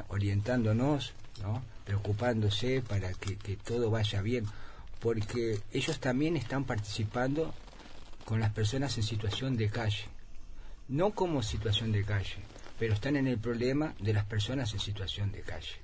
orientándonos, 0.08 1.12
¿no? 1.42 1.62
preocupándose 1.84 2.82
para 2.82 3.12
que, 3.12 3.56
todo 3.56 3.90
vaya 3.90 4.22
bien, 4.22 4.46
porque 5.00 5.60
ellos 5.72 5.98
también 5.98 6.36
están 6.36 6.64
participando 6.64 7.52
con 8.24 8.38
las 8.38 8.52
personas 8.52 8.96
en 8.96 9.02
situación 9.02 9.56
de 9.56 9.68
calle, 9.68 10.04
no 10.88 11.10
como 11.10 11.42
situación 11.42 11.90
de 11.90 12.04
calle, 12.04 12.36
pero 12.78 12.94
están 12.94 13.16
en 13.16 13.26
el 13.26 13.38
problema 13.38 13.94
de 13.98 14.12
las 14.12 14.24
personas 14.24 14.72
en 14.72 14.78
situación 14.78 15.32
de 15.32 15.40
calle. 15.40 15.76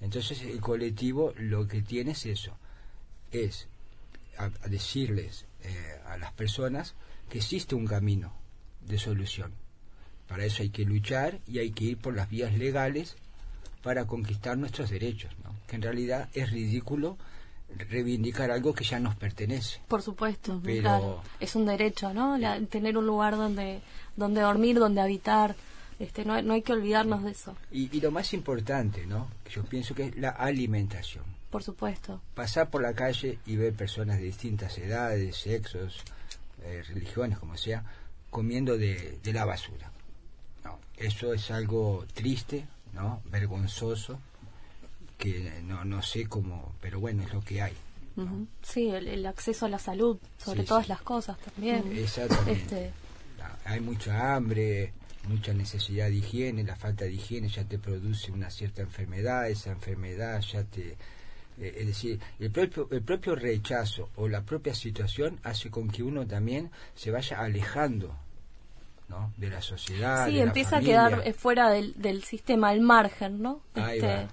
Entonces 0.00 0.42
el 0.42 0.60
colectivo 0.60 1.34
lo 1.36 1.66
que 1.66 1.82
tiene 1.82 2.12
es 2.12 2.24
eso, 2.26 2.56
es 3.32 3.66
a 4.44 4.68
decirles 4.68 5.46
eh, 5.62 6.00
a 6.06 6.16
las 6.16 6.32
personas 6.32 6.94
que 7.28 7.38
existe 7.38 7.74
un 7.74 7.86
camino 7.86 8.32
de 8.80 8.98
solución. 8.98 9.52
Para 10.26 10.44
eso 10.44 10.62
hay 10.62 10.70
que 10.70 10.84
luchar 10.84 11.40
y 11.46 11.58
hay 11.58 11.70
que 11.72 11.84
ir 11.84 11.98
por 11.98 12.14
las 12.14 12.30
vías 12.30 12.54
legales 12.56 13.16
para 13.82 14.06
conquistar 14.06 14.56
nuestros 14.58 14.90
derechos, 14.90 15.32
que 15.66 15.76
en 15.76 15.82
realidad 15.82 16.28
es 16.34 16.50
ridículo 16.50 17.16
reivindicar 17.88 18.50
algo 18.50 18.74
que 18.74 18.84
ya 18.84 18.98
nos 18.98 19.14
pertenece. 19.16 19.80
Por 19.88 20.02
supuesto, 20.02 20.60
pero 20.62 21.22
es 21.38 21.54
un 21.54 21.66
derecho, 21.66 22.12
¿no? 22.12 22.38
tener 22.68 22.96
un 22.98 23.06
lugar 23.06 23.36
donde 23.36 23.80
donde 24.16 24.40
dormir, 24.40 24.78
donde 24.78 25.00
habitar, 25.00 25.56
este 25.98 26.24
no, 26.24 26.40
no 26.42 26.54
hay 26.54 26.62
que 26.62 26.72
olvidarnos 26.72 27.24
de 27.24 27.30
eso. 27.30 27.56
Y, 27.70 27.96
y, 27.96 28.00
lo 28.00 28.10
más 28.10 28.32
importante, 28.34 29.06
¿no? 29.06 29.28
Yo 29.50 29.64
pienso 29.64 29.94
que 29.94 30.06
es 30.06 30.16
la 30.16 30.30
alimentación. 30.30 31.24
Por 31.50 31.62
supuesto. 31.64 32.22
Pasar 32.34 32.70
por 32.70 32.80
la 32.80 32.94
calle 32.94 33.38
y 33.44 33.56
ver 33.56 33.74
personas 33.74 34.18
de 34.18 34.24
distintas 34.24 34.78
edades, 34.78 35.36
sexos, 35.36 36.02
eh, 36.62 36.82
religiones, 36.88 37.38
como 37.38 37.56
sea, 37.56 37.84
comiendo 38.30 38.78
de, 38.78 39.18
la 39.24 39.44
basura. 39.44 39.90
No, 40.64 40.78
eso 40.96 41.34
es 41.34 41.50
algo 41.50 42.06
triste, 42.14 42.66
¿no? 42.92 43.20
Vergonzoso, 43.26 44.20
que 45.18 45.60
no, 45.64 45.84
no 45.84 46.02
sé 46.02 46.26
cómo, 46.26 46.72
pero 46.80 47.00
bueno, 47.00 47.24
es 47.24 47.32
lo 47.32 47.40
que 47.42 47.62
hay. 47.62 47.74
Sí, 48.62 48.90
el, 48.90 49.24
acceso 49.26 49.66
a 49.66 49.68
la 49.68 49.78
salud, 49.78 50.18
sobre 50.36 50.64
todas 50.64 50.88
las 50.88 51.00
cosas 51.00 51.38
también. 51.38 51.90
Exactamente. 51.96 52.52
Este... 52.52 52.92
Hay 53.64 53.80
mucha 53.80 54.34
hambre, 54.34 54.92
mucha 55.28 55.54
necesidad 55.54 56.08
de 56.08 56.16
higiene, 56.16 56.62
la 56.64 56.76
falta 56.76 57.04
de 57.04 57.12
higiene 57.12 57.48
ya 57.48 57.64
te 57.64 57.78
produce 57.78 58.30
una 58.30 58.50
cierta 58.50 58.82
enfermedad, 58.82 59.48
esa 59.48 59.70
enfermedad 59.70 60.40
ya 60.40 60.64
te 60.64 60.96
eh, 61.60 61.74
es 61.78 61.86
decir, 61.86 62.18
el 62.38 62.50
propio, 62.50 62.88
el 62.90 63.02
propio 63.02 63.34
rechazo 63.34 64.08
o 64.16 64.28
la 64.28 64.42
propia 64.42 64.74
situación 64.74 65.38
hace 65.42 65.70
con 65.70 65.90
que 65.90 66.02
uno 66.02 66.26
también 66.26 66.70
se 66.94 67.10
vaya 67.10 67.40
alejando 67.40 68.16
¿no? 69.08 69.32
de 69.36 69.50
la 69.50 69.60
sociedad. 69.60 70.26
Sí, 70.26 70.38
empieza 70.38 70.78
a 70.78 70.80
quedar 70.80 71.22
eh, 71.24 71.32
fuera 71.32 71.70
del, 71.70 71.94
del 72.00 72.24
sistema, 72.24 72.70
al 72.70 72.80
margen, 72.80 73.42
¿no? 73.42 73.60
Este, 73.74 74.28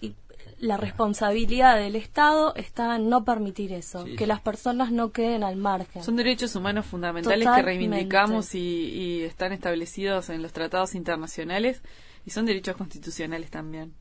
y 0.00 0.14
la 0.60 0.76
responsabilidad 0.76 1.76
del 1.76 1.96
Estado 1.96 2.54
está 2.54 2.96
en 2.96 3.08
no 3.08 3.24
permitir 3.24 3.72
eso, 3.72 4.04
que 4.16 4.26
las 4.26 4.40
personas 4.40 4.92
no 4.92 5.10
queden 5.10 5.42
al 5.42 5.56
margen. 5.56 6.02
Son 6.04 6.14
derechos 6.14 6.54
humanos 6.54 6.86
fundamentales 6.86 7.48
que 7.56 7.62
reivindicamos 7.62 8.54
y, 8.54 8.58
y 8.58 9.22
están 9.22 9.52
establecidos 9.52 10.28
en 10.28 10.42
los 10.42 10.52
tratados 10.52 10.94
internacionales 10.94 11.82
y 12.24 12.30
son 12.30 12.46
derechos 12.46 12.76
constitucionales 12.76 13.50
también. 13.50 13.94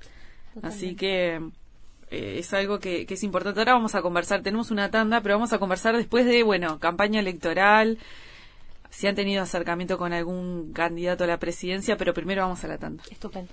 Así 0.61 0.95
que 0.95 1.39
eh, 2.09 2.37
es 2.39 2.53
algo 2.53 2.79
que, 2.79 3.05
es 3.09 3.23
importante. 3.23 3.59
Ahora 3.59 3.73
vamos 3.73 3.95
a 3.95 4.01
conversar, 4.01 4.41
tenemos 4.41 4.71
una 4.71 4.89
tanda, 4.89 5.21
pero 5.21 5.35
vamos 5.35 5.51
a 5.53 5.59
conversar 5.59 5.97
después 5.97 6.25
de, 6.25 6.43
bueno, 6.43 6.79
campaña 6.79 7.19
electoral, 7.19 7.97
si 8.89 9.07
han 9.07 9.15
tenido 9.15 9.43
acercamiento 9.43 9.97
con 9.97 10.13
algún 10.13 10.71
candidato 10.73 11.25
a 11.25 11.27
la 11.27 11.37
presidencia, 11.37 11.97
pero 11.97 12.13
primero 12.13 12.43
vamos 12.43 12.63
a 12.63 12.67
la 12.67 12.77
tanda. 12.77 13.03
Estupendo. 13.11 13.51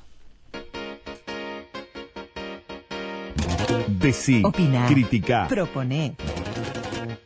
Decí, 3.88 4.42
Opina, 4.44 4.86
critica, 4.86 5.46
propone. 5.48 6.14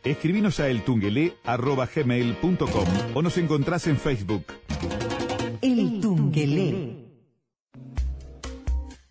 Escribinos 0.05 0.61
a 0.61 0.69
eltunguelé.com 0.69 2.87
o 3.15 3.23
nos 3.23 3.37
encontrás 3.37 3.87
en 3.87 3.99
Facebook. 3.99 4.45
El 5.61 6.01
Tunguelé. 6.01 7.05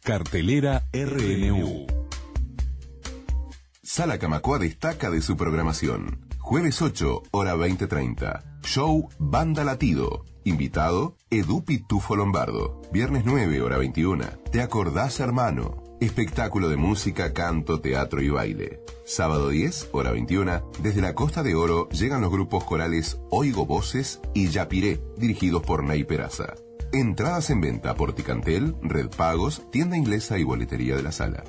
Cartelera 0.02 0.84
RNU. 0.94 1.97
Sala 3.90 4.20
Camacua 4.20 4.60
destaca 4.60 5.10
de 5.10 5.22
su 5.22 5.38
programación. 5.38 6.20
Jueves 6.40 6.82
8, 6.82 7.24
hora 7.32 7.56
20.30. 7.56 8.60
Show 8.62 9.08
Banda 9.18 9.64
Latido. 9.64 10.26
Invitado, 10.44 11.16
Edu 11.30 11.64
Pitufo 11.64 12.18
Lombardo. 12.18 12.82
Viernes 12.92 13.24
9, 13.24 13.62
hora 13.62 13.78
21. 13.78 14.26
¿Te 14.52 14.62
acordás, 14.62 15.22
hermano? 15.22 15.82
Espectáculo 16.02 16.68
de 16.68 16.76
música, 16.76 17.32
canto, 17.32 17.80
teatro 17.80 18.22
y 18.22 18.28
baile. 18.28 18.82
Sábado 19.06 19.48
10, 19.48 19.92
hora 19.94 20.12
21. 20.12 20.70
Desde 20.84 21.02
la 21.02 21.16
Costa 21.16 21.42
de 21.42 21.56
Oro 21.56 21.88
llegan 21.88 22.20
los 22.20 22.30
grupos 22.30 22.66
corales 22.66 23.22
Oigo 23.30 23.66
Voces 23.66 24.20
y 24.34 24.50
Yapiré, 24.50 25.00
dirigidos 25.16 25.64
por 25.64 25.86
Ney 25.86 26.04
Peraza. 26.04 26.56
Entradas 26.92 27.50
en 27.52 27.62
venta 27.62 27.96
por 27.96 28.14
Ticantel, 28.14 28.76
Red 28.82 29.12
Pagos, 29.16 29.64
tienda 29.72 29.96
inglesa 29.96 30.38
y 30.38 30.44
boletería 30.44 30.98
de 30.98 31.04
la 31.04 31.14
sala. 31.14 31.46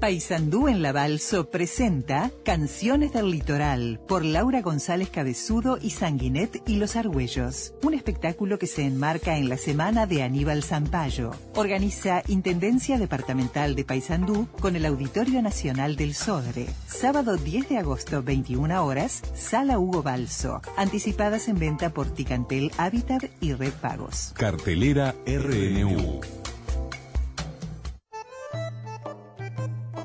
Paisandú 0.00 0.68
en 0.68 0.80
la 0.80 0.92
Balso 0.92 1.50
presenta 1.50 2.30
Canciones 2.42 3.12
del 3.12 3.30
Litoral 3.30 4.00
por 4.08 4.24
Laura 4.24 4.62
González 4.62 5.10
Cabezudo 5.10 5.76
y 5.78 5.90
Sanguinet 5.90 6.62
y 6.66 6.76
Los 6.76 6.96
Argüellos. 6.96 7.74
Un 7.82 7.92
espectáculo 7.92 8.58
que 8.58 8.66
se 8.66 8.86
enmarca 8.86 9.36
en 9.36 9.50
la 9.50 9.58
semana 9.58 10.06
de 10.06 10.22
Aníbal 10.22 10.62
Zampayo. 10.62 11.32
Organiza 11.54 12.22
Intendencia 12.28 12.96
Departamental 12.96 13.74
de 13.74 13.84
Paisandú 13.84 14.48
con 14.58 14.74
el 14.74 14.86
Auditorio 14.86 15.42
Nacional 15.42 15.96
del 15.96 16.14
Sodre. 16.14 16.66
Sábado 16.86 17.36
10 17.36 17.68
de 17.68 17.76
agosto, 17.76 18.22
21 18.22 18.82
horas, 18.82 19.20
Sala 19.34 19.78
Hugo 19.78 20.02
Balso. 20.02 20.62
Anticipadas 20.78 21.46
en 21.46 21.58
venta 21.58 21.90
por 21.90 22.08
Ticantel 22.08 22.72
Habitat 22.78 23.24
y 23.42 23.52
Red 23.52 23.74
Pagos. 23.82 24.32
Cartelera 24.34 25.14
RNU. 25.26 26.39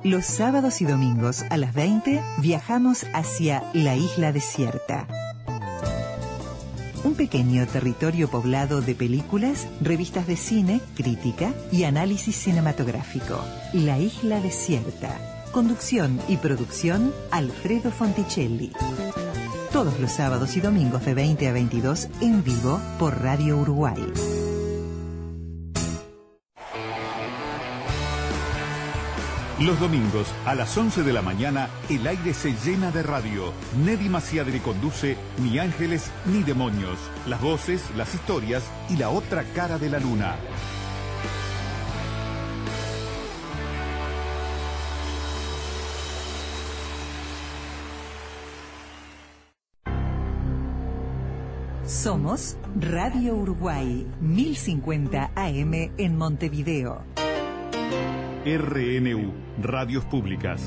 Los 0.05 0.27
sábados 0.27 0.81
y 0.81 0.85
domingos 0.85 1.43
a 1.49 1.57
las 1.57 1.73
20 1.73 2.21
viajamos 2.37 3.07
hacia 3.15 3.63
la 3.73 3.95
isla 3.95 4.31
desierta. 4.31 5.07
Un 7.03 7.15
pequeño 7.15 7.65
territorio 7.65 8.29
poblado 8.29 8.81
de 8.81 8.93
películas, 8.93 9.67
revistas 9.81 10.27
de 10.27 10.35
cine, 10.35 10.79
crítica 10.95 11.55
y 11.71 11.85
análisis 11.85 12.35
cinematográfico. 12.35 13.43
La 13.73 13.97
isla 13.97 14.39
desierta. 14.41 15.43
Conducción 15.51 16.19
y 16.27 16.37
producción, 16.37 17.11
Alfredo 17.31 17.89
Fonticelli. 17.89 18.73
Todos 19.71 19.99
los 19.99 20.11
sábados 20.11 20.55
y 20.55 20.61
domingos 20.61 21.03
de 21.03 21.15
20 21.15 21.47
a 21.47 21.51
22 21.51 22.09
en 22.21 22.43
vivo 22.43 22.79
por 22.99 23.23
Radio 23.23 23.57
Uruguay. 23.57 24.44
Los 29.59 29.79
domingos 29.79 30.27
a 30.45 30.53
las 30.53 30.77
11 30.77 31.03
de 31.03 31.13
la 31.13 31.21
mañana 31.21 31.69
el 31.89 32.05
aire 32.05 32.33
se 32.33 32.53
llena 32.65 32.91
de 32.91 33.01
radio. 33.03 33.53
Neddy 33.85 34.09
Maciadre 34.09 34.61
conduce 34.61 35.15
Ni 35.37 35.59
ángeles 35.59 36.11
ni 36.25 36.43
demonios. 36.43 36.99
Las 37.25 37.39
voces, 37.39 37.81
las 37.95 38.13
historias 38.13 38.63
y 38.89 38.97
la 38.97 39.09
otra 39.09 39.45
cara 39.55 39.77
de 39.77 39.89
la 39.89 39.99
luna. 39.99 40.35
Somos 51.85 52.57
Radio 52.77 53.35
Uruguay 53.35 54.05
1050 54.19 55.31
AM 55.33 55.73
en 55.97 56.17
Montevideo. 56.17 57.03
RNU, 58.45 59.33
Radios 59.59 60.05
Públicas. 60.05 60.61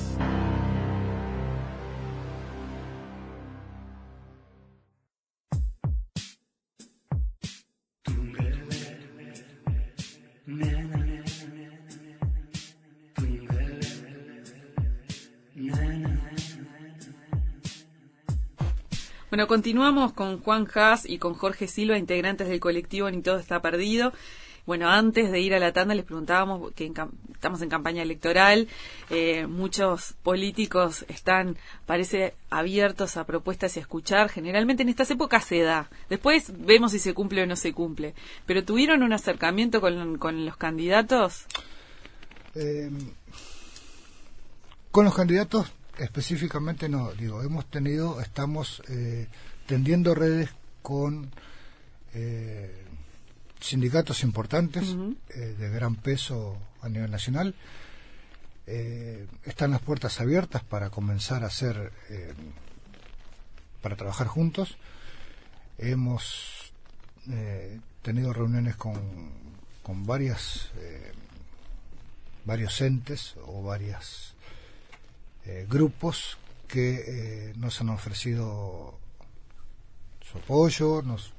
Bueno, 19.30 19.46
continuamos 19.46 20.12
con 20.14 20.40
Juan 20.40 20.66
Haas 20.74 21.08
y 21.08 21.18
con 21.18 21.34
Jorge 21.34 21.68
Silva, 21.68 21.96
integrantes 21.96 22.48
del 22.48 22.58
colectivo 22.58 23.08
Ni 23.08 23.22
Todo 23.22 23.38
Está 23.38 23.62
Perdido. 23.62 24.12
Bueno, 24.68 24.90
antes 24.90 25.32
de 25.32 25.40
ir 25.40 25.54
a 25.54 25.58
la 25.58 25.72
tanda 25.72 25.94
les 25.94 26.04
preguntábamos 26.04 26.72
que 26.74 26.92
estamos 27.32 27.62
en 27.62 27.70
campaña 27.70 28.02
electoral, 28.02 28.68
eh, 29.08 29.46
muchos 29.46 30.12
políticos 30.22 31.06
están, 31.08 31.56
parece, 31.86 32.34
abiertos 32.50 33.16
a 33.16 33.24
propuestas 33.24 33.74
y 33.74 33.80
a 33.80 33.80
escuchar. 33.80 34.28
Generalmente 34.28 34.82
en 34.82 34.90
estas 34.90 35.10
épocas 35.10 35.46
se 35.46 35.62
da. 35.62 35.88
Después 36.10 36.52
vemos 36.54 36.92
si 36.92 36.98
se 36.98 37.14
cumple 37.14 37.44
o 37.44 37.46
no 37.46 37.56
se 37.56 37.72
cumple. 37.72 38.12
Pero 38.44 38.62
¿tuvieron 38.62 39.02
un 39.02 39.14
acercamiento 39.14 39.80
con, 39.80 40.44
los 40.44 40.56
candidatos? 40.58 41.46
Eh, 42.54 42.90
con 44.90 45.06
los 45.06 45.14
candidatos 45.14 45.72
específicamente 45.96 46.90
no, 46.90 47.12
digo, 47.12 47.42
hemos 47.42 47.64
tenido, 47.70 48.20
estamos 48.20 48.82
eh, 48.90 49.28
tendiendo 49.64 50.14
redes 50.14 50.50
con 50.82 51.30
eh, 52.12 52.84
sindicatos 53.60 54.22
importantes 54.22 54.96
eh, 55.30 55.54
de 55.58 55.70
gran 55.70 55.96
peso 55.96 56.56
a 56.82 56.88
nivel 56.88 57.10
nacional. 57.10 57.54
están 59.44 59.70
las 59.70 59.80
puertas 59.80 60.20
abiertas 60.20 60.62
para 60.62 60.90
comenzar 60.90 61.42
a 61.42 61.46
hacer, 61.46 61.90
para 63.80 63.96
trabajar 63.96 64.26
juntos. 64.26 64.76
Hemos 65.78 66.72
tenido 68.02 68.34
reuniones 68.34 68.76
con, 68.76 69.00
con 69.82 70.04
varias, 70.04 70.68
varios 72.44 72.78
entes 72.82 73.36
o 73.46 73.62
varias 73.62 74.34
eh, 75.48 75.66
grupos 75.66 76.36
que 76.66 77.04
eh, 77.06 77.52
nos 77.56 77.80
han 77.80 77.88
ofrecido 77.88 78.98
su 80.20 80.36
apoyo, 80.36 81.00
nos, 81.00 81.32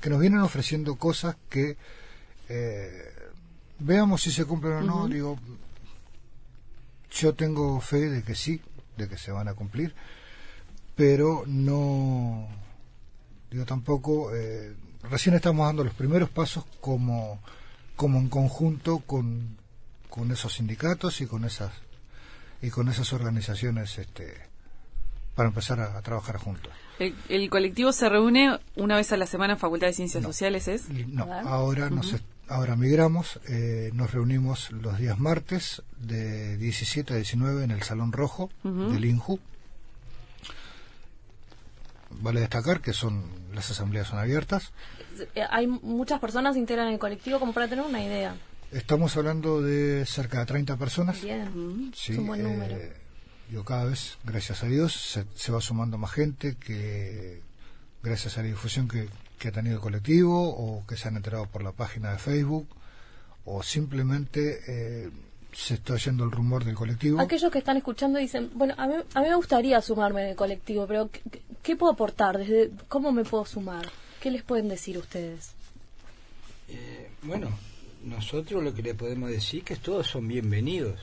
que, 0.00 0.10
nos 0.10 0.20
vienen 0.20 0.40
ofreciendo 0.40 0.96
cosas 0.96 1.36
que 1.48 1.76
eh, 2.48 3.14
veamos 3.78 4.22
si 4.22 4.30
se 4.30 4.44
cumplen 4.44 4.74
o 4.74 4.82
no. 4.82 5.08
Digo, 5.08 5.38
yo 7.10 7.34
tengo 7.34 7.80
fe 7.80 8.08
de 8.08 8.22
que 8.22 8.34
sí, 8.34 8.60
de 8.96 9.08
que 9.08 9.18
se 9.18 9.32
van 9.32 9.48
a 9.48 9.54
cumplir, 9.54 9.94
pero 10.94 11.44
no, 11.46 12.48
digo 13.50 13.64
tampoco, 13.64 14.30
recién 15.02 15.34
estamos 15.34 15.66
dando 15.66 15.84
los 15.84 15.94
primeros 15.94 16.30
pasos 16.30 16.64
como, 16.80 17.40
como 17.96 18.18
en 18.18 18.28
conjunto 18.28 19.00
con, 19.00 19.56
con 20.08 20.30
esos 20.30 20.54
sindicatos 20.54 21.20
y 21.20 21.26
con 21.26 21.44
esas 21.44 21.72
y 22.62 22.70
con 22.70 22.88
esas 22.88 23.12
organizaciones 23.12 23.98
este, 23.98 24.49
para 25.34 25.48
empezar 25.48 25.80
a, 25.80 26.00
trabajar 26.02 26.36
juntos. 26.36 26.72
El, 27.28 27.48
colectivo 27.48 27.92
se 27.92 28.08
reúne 28.08 28.58
una 28.76 28.96
vez 28.96 29.12
a 29.12 29.16
la 29.16 29.26
semana 29.26 29.54
en 29.54 29.58
Facultad 29.58 29.86
de 29.86 29.94
Ciencias 29.94 30.22
Sociales, 30.22 30.68
¿es? 30.68 30.88
No, 30.90 31.24
ahora, 31.32 31.88
nos, 31.88 32.14
ahora 32.48 32.76
migramos, 32.76 33.40
eh, 33.48 33.90
nos 33.94 34.12
reunimos 34.12 34.70
los 34.70 34.98
días 34.98 35.18
martes 35.18 35.82
de 35.98 36.58
17 36.58 37.14
a 37.14 37.16
19 37.16 37.64
en 37.64 37.70
el 37.70 37.82
Salón 37.82 38.12
Rojo 38.12 38.50
del 38.62 39.04
INJU. 39.04 39.38
Vale 42.22 42.40
destacar 42.40 42.80
que 42.80 42.92
son 42.92 43.24
las 43.54 43.70
asambleas 43.70 44.08
son 44.08 44.18
abiertas. 44.18 44.72
Eh, 45.34 45.42
hay 45.48 45.66
muchas 45.66 46.20
personas 46.20 46.54
que 46.54 46.60
integran 46.60 46.88
el 46.88 46.98
colectivo 46.98 47.38
como 47.38 47.52
para 47.52 47.68
tener 47.68 47.84
una 47.84 48.02
idea. 48.02 48.34
Estamos 48.72 49.16
hablando 49.16 49.60
de 49.62 50.04
cerca 50.06 50.40
de 50.40 50.46
30 50.46 50.76
personas. 50.76 51.20
Bien, 51.22 51.92
sí, 51.94 52.14
un 52.14 52.26
buen 52.26 52.42
número. 52.42 52.76
Eh, 52.76 52.92
yo 53.50 53.64
cada 53.64 53.84
vez, 53.84 54.18
gracias 54.24 54.62
a 54.62 54.66
Dios, 54.66 55.24
se, 55.34 55.52
va 55.52 55.60
sumando 55.60 55.98
más 55.98 56.12
gente 56.12 56.56
que, 56.56 57.42
gracias 58.02 58.38
a 58.38 58.42
la 58.42 58.48
difusión 58.48 58.88
que, 58.88 59.08
ha 59.48 59.52
tenido 59.52 59.76
el 59.76 59.80
colectivo 59.80 60.50
o 60.50 60.86
que 60.86 60.96
se 60.96 61.08
han 61.08 61.16
enterado 61.16 61.46
por 61.46 61.62
la 61.62 61.72
página 61.72 62.12
de 62.12 62.18
Facebook 62.18 62.68
o 63.46 63.62
simplemente 63.62 64.60
eh, 64.68 65.10
se 65.52 65.74
está 65.74 65.94
oyendo 65.94 66.24
el 66.24 66.30
rumor 66.30 66.64
del 66.64 66.74
colectivo. 66.74 67.18
Aquellos 67.20 67.50
que 67.50 67.58
están 67.58 67.78
escuchando 67.78 68.18
dicen, 68.18 68.50
bueno, 68.54 68.74
a 68.76 68.86
mí, 68.86 68.94
a 69.14 69.20
mí 69.22 69.28
me 69.28 69.34
gustaría 69.34 69.80
sumarme 69.80 70.22
en 70.22 70.28
el 70.28 70.36
colectivo, 70.36 70.86
pero 70.86 71.08
¿qué, 71.62 71.74
puedo 71.74 71.92
aportar? 71.92 72.36
Desde 72.36 72.70
¿Cómo 72.88 73.12
me 73.12 73.24
puedo 73.24 73.46
sumar? 73.46 73.88
¿Qué 74.20 74.30
les 74.30 74.42
pueden 74.42 74.68
decir 74.68 74.98
ustedes? 74.98 75.52
Eh, 76.68 77.10
bueno, 77.22 77.48
nosotros 78.04 78.62
lo 78.62 78.74
que 78.74 78.82
le 78.82 78.94
podemos 78.94 79.30
decir 79.30 79.64
que 79.64 79.76
todos 79.76 80.06
son 80.06 80.28
bienvenidos. 80.28 81.00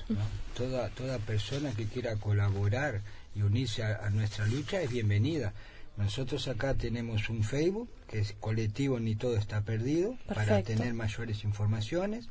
Toda, 0.55 0.89
toda 0.89 1.17
persona 1.19 1.71
que 1.71 1.85
quiera 1.85 2.15
colaborar 2.15 3.01
y 3.35 3.41
unirse 3.41 3.83
a, 3.83 4.09
nuestra 4.09 4.47
lucha 4.47 4.81
es 4.81 4.89
bienvenida. 4.89 5.53
Nosotros 5.97 6.47
acá 6.47 6.73
tenemos 6.73 7.27
un 7.29 7.43
Facebook, 7.43 7.89
que 8.07 8.19
es 8.19 8.33
colectivo 8.39 8.97
Ni 8.99 9.15
Todo 9.15 9.35
Está 9.37 9.61
Perdido, 9.61 10.17
para 10.27 10.63
tener 10.63 10.93
mayores 10.93 11.43
informaciones. 11.43 12.29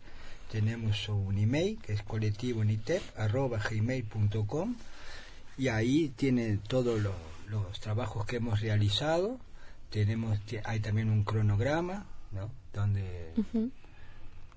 Tenemos 0.50 1.08
un 1.08 1.38
email, 1.38 1.78
que 1.82 1.92
es 1.92 2.02
colectivonitep.gmail.com 2.02 4.76
y 5.58 5.68
ahí 5.68 6.10
tiene 6.10 6.58
todos 6.58 7.00
los 7.48 7.80
trabajos 7.80 8.26
que 8.26 8.36
hemos 8.36 8.60
realizado. 8.60 9.40
Tenemos, 9.90 10.38
hay 10.64 10.80
también 10.80 11.10
un 11.10 11.24
cronograma, 11.24 12.06
¿no? 12.32 12.50
Donde 12.72 13.32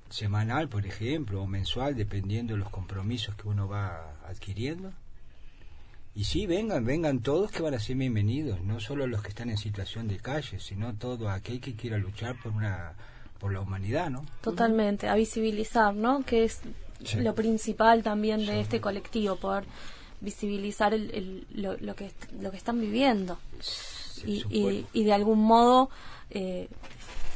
semanal, 0.10 0.70
por 0.70 0.86
ejemplo, 0.86 1.42
o 1.42 1.48
mensual, 1.48 1.96
dependiendo 1.96 2.54
de 2.54 2.60
los 2.60 2.70
compromisos 2.70 3.36
que 3.36 3.48
uno 3.48 3.68
va 3.68 4.16
adquiriendo. 4.28 4.92
Y 6.16 6.24
sí, 6.26 6.48
vengan, 6.48 6.84
vengan 6.86 7.20
todos 7.20 7.52
que 7.52 7.62
van 7.62 7.74
a 7.76 7.80
ser 7.80 7.96
bienvenidos, 7.96 8.62
no 8.62 8.80
solo 8.80 9.08
los 9.08 9.22
que 9.22 9.30
están 9.30 9.50
en 9.50 9.58
situación 9.58 10.08
de 10.08 10.18
calle, 10.18 10.60
sino 10.60 10.96
todo 10.96 11.30
aquel 11.30 11.62
que 11.62 11.76
quiera 11.76 11.98
luchar 11.98 12.36
por 12.42 12.52
una 12.52 12.96
por 13.40 13.54
la 13.54 13.62
humanidad, 13.62 14.10
¿no? 14.10 14.26
Totalmente, 14.42 15.08
a 15.08 15.16
visibilizar, 15.16 15.96
¿no? 15.96 16.26
Que 16.26 16.44
es 16.44 16.60
lo 17.16 17.34
principal 17.34 18.04
también 18.04 18.46
de 18.46 18.60
este 18.60 18.82
colectivo, 18.82 19.38
poder 19.38 19.64
visibilizar 20.20 20.94
el, 20.94 21.48
lo, 21.54 21.78
lo, 21.78 21.96
que 21.96 22.12
lo 22.42 22.52
que 22.52 22.58
están 22.58 22.82
viviendo 22.82 23.40
y, 24.26 24.44
y, 24.50 24.86
y, 24.92 25.04
de 25.06 25.14
algún 25.14 25.40
modo 25.40 25.90
eh, 26.30 26.68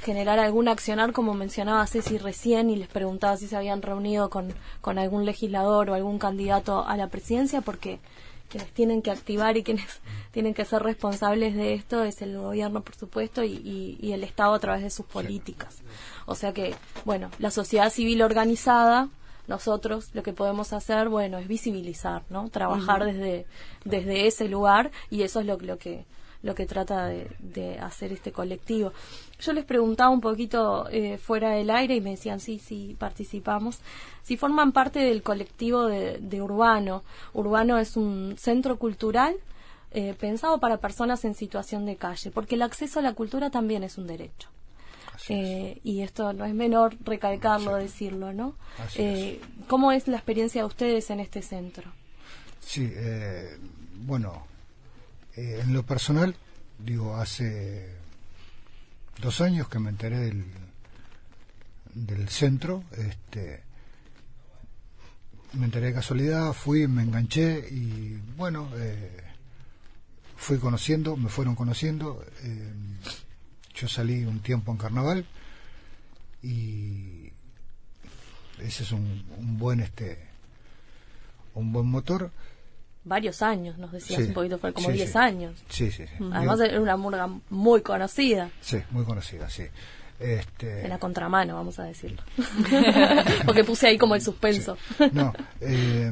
generar 0.04 0.38
algún 0.40 0.68
accionar, 0.68 1.14
como 1.14 1.34
mencionaba 1.34 1.88
Ceci 1.88 2.18
recién, 2.18 2.70
y 2.70 2.76
les 2.76 2.88
preguntaba 2.88 3.38
si 3.38 3.48
se 3.48 3.56
habían 3.56 3.82
reunido 3.82 4.30
con, 4.30 4.54
con 4.82 5.00
algún 5.00 5.26
legislador 5.26 5.90
o 5.90 5.94
algún 5.96 6.20
candidato 6.20 6.86
a 6.86 6.96
la 6.98 7.08
presidencia, 7.08 7.62
porque 7.62 8.00
quienes 8.50 8.72
tienen 8.72 9.02
que 9.02 9.10
activar 9.10 9.58
y 9.58 9.64
quienes 9.64 10.02
tienen 10.32 10.54
que 10.54 10.66
ser 10.66 10.84
responsables 10.84 11.56
de 11.56 11.74
esto 11.74 12.04
es 12.04 12.22
el 12.22 12.38
gobierno, 12.38 12.82
por 12.82 12.96
supuesto, 12.96 13.44
y, 13.44 13.98
y, 14.00 14.12
el 14.12 14.24
Estado 14.24 14.54
a 14.54 14.60
través 14.60 14.84
de 14.84 14.90
sus 14.90 15.06
políticas. 15.06 15.82
O 16.26 16.36
sea 16.36 16.54
que, 16.54 16.76
bueno, 17.06 17.32
la 17.40 17.50
sociedad 17.50 17.90
civil 17.90 18.22
organizada 18.22 19.10
nosotros 19.48 20.10
lo 20.14 20.24
que 20.24 20.32
podemos 20.32 20.72
hacer, 20.72 21.10
bueno, 21.10 21.38
es 21.38 21.48
visibilizar, 21.50 22.24
¿no? 22.30 22.50
Trabajar 22.50 23.04
desde, 23.04 23.46
desde 23.84 24.28
ese 24.28 24.48
lugar 24.48 24.92
y 25.10 25.24
eso 25.24 25.42
es 25.42 25.46
lo, 25.46 25.58
lo 25.58 25.78
que 25.78 26.06
lo 26.44 26.56
que 26.56 26.66
trata 26.66 27.08
de, 27.08 27.80
hacer 27.80 28.12
este 28.12 28.32
colectivo. 28.32 28.92
Yo 29.44 29.54
les 29.54 29.66
preguntaba 29.66 30.10
un 30.10 30.22
poquito 30.22 30.88
eh, 30.90 31.18
fuera 31.18 31.52
del 31.52 31.70
aire 31.70 31.96
y 31.96 32.02
me 32.02 32.12
decían, 32.12 32.40
sí, 32.40 32.60
sí, 32.60 32.96
participamos. 32.98 33.80
Si 34.24 34.38
forman 34.38 34.72
parte 34.72 35.00
del 35.00 35.22
colectivo 35.22 35.86
de, 35.88 36.42
Urbano. 36.42 37.04
Urbano 37.34 37.78
es 37.78 37.98
un 37.98 38.36
centro 38.38 38.78
cultural 38.78 39.36
eh, 39.92 40.16
pensado 40.20 40.60
para 40.60 40.78
personas 40.78 41.26
en 41.26 41.36
situación 41.36 41.86
de 41.86 41.98
calle, 41.98 42.32
porque 42.32 42.56
el 42.56 42.62
acceso 42.62 43.00
a 43.00 43.04
la 43.04 43.14
cultura 43.14 43.50
también 43.50 43.84
es 43.84 43.98
un 43.98 44.08
derecho. 44.08 44.50
Eh, 45.30 45.80
y 45.84 46.02
esto 46.02 46.34
no 46.34 46.46
es 46.46 46.54
menor 46.54 46.98
recalcarlo, 47.04 47.76
decirlo, 47.76 48.34
¿no? 48.34 48.56
Eh, 48.96 49.40
¿Cómo 49.68 49.92
es 49.92 50.08
la 50.08 50.18
experiencia 50.18 50.62
de 50.62 50.68
ustedes 50.68 51.10
en 51.10 51.20
este 51.20 51.42
centro? 51.42 51.92
Sí, 52.60 52.92
eh, 52.94 53.58
bueno, 53.96 54.46
en 55.36 55.74
lo 55.74 55.84
personal, 55.84 56.36
digo, 56.80 57.16
hace 57.16 57.90
dos 59.22 59.42
años 59.42 59.68
que 59.70 59.80
me 59.80 59.90
enteré 59.90 60.20
del, 60.20 60.46
del 61.94 62.30
centro, 62.30 62.84
este, 62.98 63.64
me 65.54 65.66
enteré 65.66 65.88
de 65.88 65.94
casualidad, 65.94 66.54
fui, 66.54 66.88
me 66.88 67.04
enganché 67.04 67.68
y 67.70 68.20
bueno, 68.36 68.70
fui 70.36 70.58
conociendo, 70.58 71.16
me 71.16 71.30
fueron 71.30 71.56
conociendo. 71.56 72.24
Yo 73.76 73.88
salí 73.88 74.24
un 74.24 74.40
tiempo 74.40 74.72
en 74.72 74.78
carnaval 74.78 75.26
y 76.42 77.32
ese 78.60 78.84
es 78.84 78.92
un, 78.92 79.24
buen 79.58 79.80
este 79.80 80.28
un 81.56 81.72
buen 81.72 81.88
motor 81.88 82.32
varios 83.06 83.42
años 83.42 83.78
nos 83.78 83.92
decías 83.92 84.22
un 84.28 84.34
poquito 84.34 84.58
fue 84.58 84.74
como 84.74 84.90
10 84.90 85.16
años. 85.16 85.64
Sí 85.70 85.92
sí, 85.92 86.06
además 86.32 86.60
era 86.60 86.80
una 86.80 86.98
murga 86.98 87.30
muy 87.50 87.82
conocida. 87.82 88.50
Sí 88.62 88.82
muy 88.92 89.04
conocida 89.06 89.50
sí. 89.50 89.64
Este... 90.20 90.84
En 90.84 90.90
la 90.90 91.00
contramano, 91.00 91.56
vamos 91.56 91.80
a 91.80 91.84
decirlo. 91.84 92.22
Porque 93.46 93.64
puse 93.64 93.88
ahí 93.88 93.98
como 93.98 94.16
el 94.16 94.22
suspenso. 94.22 94.78
No, 95.12 95.34
eh, 95.60 96.12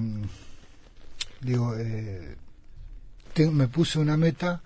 digo, 1.40 1.76
eh, 1.78 2.36
me 3.52 3.68
puse 3.68 4.00
una 4.00 4.18
meta 4.18 4.62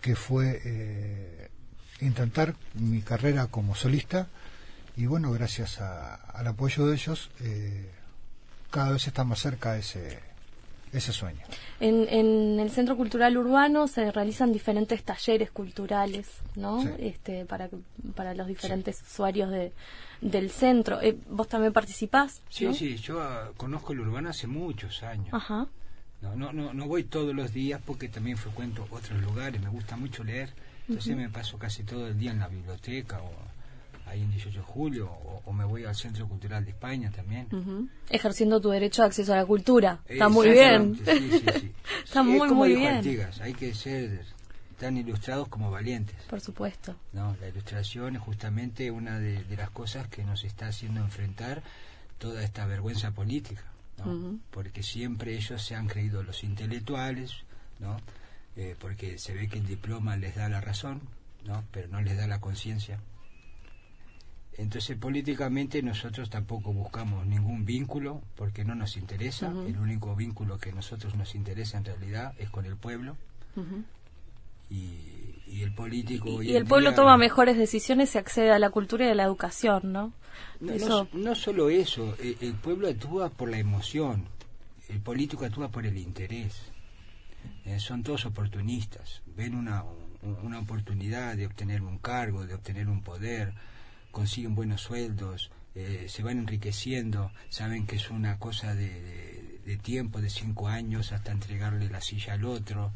que 0.00 0.16
fue 0.16 0.60
eh, 0.64 1.48
intentar 2.00 2.54
mi 2.74 3.02
carrera 3.02 3.46
como 3.46 3.74
solista 3.74 4.28
y 4.96 5.06
bueno, 5.06 5.30
gracias 5.32 5.80
al 5.80 6.46
apoyo 6.46 6.86
de 6.86 6.94
ellos, 6.94 7.30
eh, 7.40 7.90
cada 8.70 8.90
vez 8.90 9.06
está 9.06 9.24
más 9.24 9.38
cerca 9.38 9.78
ese, 9.78 10.20
ese 10.92 11.12
sueño. 11.12 11.40
En, 11.80 12.06
en, 12.08 12.60
el 12.60 12.70
Centro 12.70 12.96
Cultural 12.96 13.36
Urbano 13.36 13.88
se 13.88 14.10
realizan 14.12 14.52
diferentes 14.52 15.02
talleres 15.02 15.50
culturales, 15.50 16.28
¿no? 16.54 16.82
Este, 16.98 17.44
para, 17.44 17.70
para 18.14 18.34
los 18.34 18.46
diferentes 18.46 19.02
usuarios 19.02 19.50
de, 19.50 19.72
del 20.20 20.50
centro. 20.50 21.00
Eh, 21.00 21.16
¿Vos 21.28 21.48
también 21.48 21.72
participás? 21.72 22.42
Sí, 22.48 22.72
sí, 22.74 22.96
yo 22.96 23.20
ah, 23.20 23.50
conozco 23.56 23.92
el 23.92 24.00
Urbano 24.00 24.28
hace 24.28 24.46
muchos 24.46 25.02
años. 25.02 25.28
Ajá. 25.32 25.66
No, 26.20 26.36
no, 26.36 26.52
no, 26.52 26.72
no 26.72 26.86
voy 26.86 27.04
todos 27.04 27.34
los 27.34 27.52
días 27.52 27.80
porque 27.84 28.08
también 28.08 28.36
frecuento 28.36 28.86
otros 28.90 29.20
lugares, 29.22 29.60
me 29.60 29.68
gusta 29.68 29.96
mucho 29.96 30.22
leer 30.22 30.50
entonces 30.88 31.16
me 31.16 31.28
paso 31.28 31.58
casi 31.58 31.84
todo 31.84 32.08
el 32.08 32.18
día 32.18 32.32
en 32.32 32.40
la 32.40 32.48
biblioteca 32.48 33.20
o 33.22 33.30
ahí 34.12 34.22
en 34.22 34.30
18 34.30 34.58
de 34.58 34.64
julio 34.64 35.10
o, 35.44 35.52
me 35.52 35.64
voy 35.64 35.84
al 35.84 35.94
Centro 35.94 36.26
Cultural 36.28 36.64
de 36.64 36.70
España 36.70 37.10
también. 37.14 37.46
Ejerciendo 38.08 38.60
tu 38.60 38.70
derecho 38.70 39.02
a 39.02 39.06
acceso 39.06 39.32
a 39.32 39.36
la 39.36 39.46
cultura. 39.46 40.00
Está 40.06 40.28
muy 40.28 40.50
bien. 40.50 40.98
Está 42.04 42.22
muy, 42.22 42.50
muy 42.50 42.74
bien. 42.74 43.02
hay 43.40 43.52
que 43.52 43.74
ser 43.74 44.24
tan 44.78 44.96
ilustrados 44.96 45.48
como 45.48 45.70
valientes. 45.70 46.16
Por 46.28 46.40
supuesto. 46.40 46.96
No, 47.12 47.36
la 47.40 47.48
ilustración 47.48 48.16
es 48.16 48.22
justamente 48.22 48.90
una 48.90 49.18
de, 49.18 49.44
las 49.56 49.70
cosas 49.70 50.08
que 50.08 50.24
nos 50.24 50.44
está 50.44 50.68
haciendo 50.68 51.00
enfrentar 51.00 51.62
toda 52.18 52.42
esta 52.42 52.66
vergüenza 52.66 53.10
política, 53.12 53.64
¿no? 53.98 54.38
Porque 54.50 54.82
siempre 54.82 55.36
ellos 55.36 55.62
se 55.62 55.74
han 55.74 55.86
creído 55.86 56.22
los 56.22 56.42
intelectuales, 56.44 57.32
¿no? 57.78 57.96
Eh, 58.56 58.76
porque 58.78 59.18
se 59.18 59.32
ve 59.34 59.48
que 59.48 59.58
el 59.58 59.66
diploma 59.66 60.16
les 60.16 60.34
da 60.34 60.48
la 60.48 60.60
razón, 60.60 61.00
¿no? 61.44 61.64
pero 61.70 61.88
no 61.88 62.00
les 62.02 62.16
da 62.16 62.26
la 62.26 62.40
conciencia. 62.40 63.00
Entonces 64.58 64.96
políticamente 64.96 65.82
nosotros 65.82 66.28
tampoco 66.28 66.72
buscamos 66.72 67.26
ningún 67.26 67.64
vínculo 67.64 68.20
porque 68.36 68.64
no 68.64 68.74
nos 68.74 68.96
interesa. 68.96 69.52
El 69.66 69.78
único 69.78 70.14
vínculo 70.14 70.58
que 70.58 70.70
a 70.70 70.74
nosotros 70.74 71.14
nos 71.14 71.34
interesa 71.34 71.78
en 71.78 71.84
realidad 71.84 72.34
es 72.38 72.50
con 72.50 72.66
el 72.66 72.76
pueblo. 72.76 73.16
y, 74.70 75.62
el 75.62 75.74
político... 75.74 76.42
Y, 76.42 76.56
el 76.56 76.64
pueblo 76.64 76.94
toma 76.94 77.16
mejores 77.18 77.58
decisiones 77.58 78.14
y 78.14 78.18
accede 78.18 78.50
a 78.50 78.58
la 78.58 78.70
cultura 78.70 79.06
y 79.06 79.10
a 79.10 79.14
la 79.14 79.24
educación, 79.24 79.92
¿no? 79.92 80.12
No, 80.60 81.08
no 81.12 81.34
solo 81.34 81.68
eso, 81.68 82.16
el, 82.20 82.38
el 82.40 82.54
pueblo 82.54 82.88
actúa 82.88 83.28
por 83.28 83.50
la 83.50 83.58
emoción, 83.58 84.26
el 84.88 85.00
político 85.00 85.44
actúa 85.44 85.68
por 85.68 85.84
el 85.84 85.98
interés. 85.98 86.72
Eh, 87.64 87.78
son 87.78 88.02
todos 88.02 88.26
oportunistas, 88.26 89.22
ven 89.36 89.54
una, 89.54 89.84
una 90.42 90.58
oportunidad 90.58 91.36
de 91.36 91.46
obtener 91.46 91.82
un 91.82 91.98
cargo, 91.98 92.46
de 92.46 92.54
obtener 92.54 92.88
un 92.88 93.02
poder, 93.02 93.52
consiguen 94.12 94.54
buenos 94.54 94.82
sueldos, 94.82 95.50
eh, 95.74 96.06
se 96.08 96.22
van 96.22 96.38
enriqueciendo, 96.38 97.32
saben 97.48 97.86
que 97.86 97.96
es 97.96 98.10
una 98.10 98.38
cosa 98.38 98.74
de, 98.74 99.60
de, 99.64 99.76
tiempo, 99.78 100.20
de 100.20 100.30
cinco 100.30 100.68
años, 100.68 101.12
hasta 101.12 101.32
entregarle 101.32 101.88
la 101.88 102.00
silla 102.00 102.34
al 102.34 102.44
otro. 102.44 102.92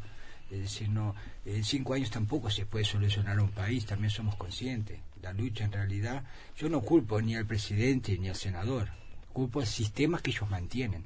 Es 0.51 0.61
decir, 0.61 0.91
no, 0.91 1.15
en 1.45 1.65
cinco 1.65 1.95
años 1.95 2.11
tampoco 2.11 2.51
se 2.51 2.67
puede 2.67 2.85
solucionar 2.85 3.41
un 3.41 3.51
país, 3.51 3.87
también 3.87 4.11
somos 4.11 4.37
conscientes. 4.37 5.01
La 5.23 5.33
lucha 5.33 5.65
en 5.65 5.73
realidad, 5.73 6.23
yo 6.57 6.69
no 6.69 6.83
culpo 6.83 7.21
ni 7.21 7.35
al 7.35 7.47
presidente 7.47 8.17
ni 8.19 8.29
al 8.29 8.37
senador, 8.37 8.91
culpo 9.33 9.61
al 9.61 9.67
sistema 9.67 10.21
que 10.21 10.31
ellos 10.31 10.49
mantienen. 10.49 11.05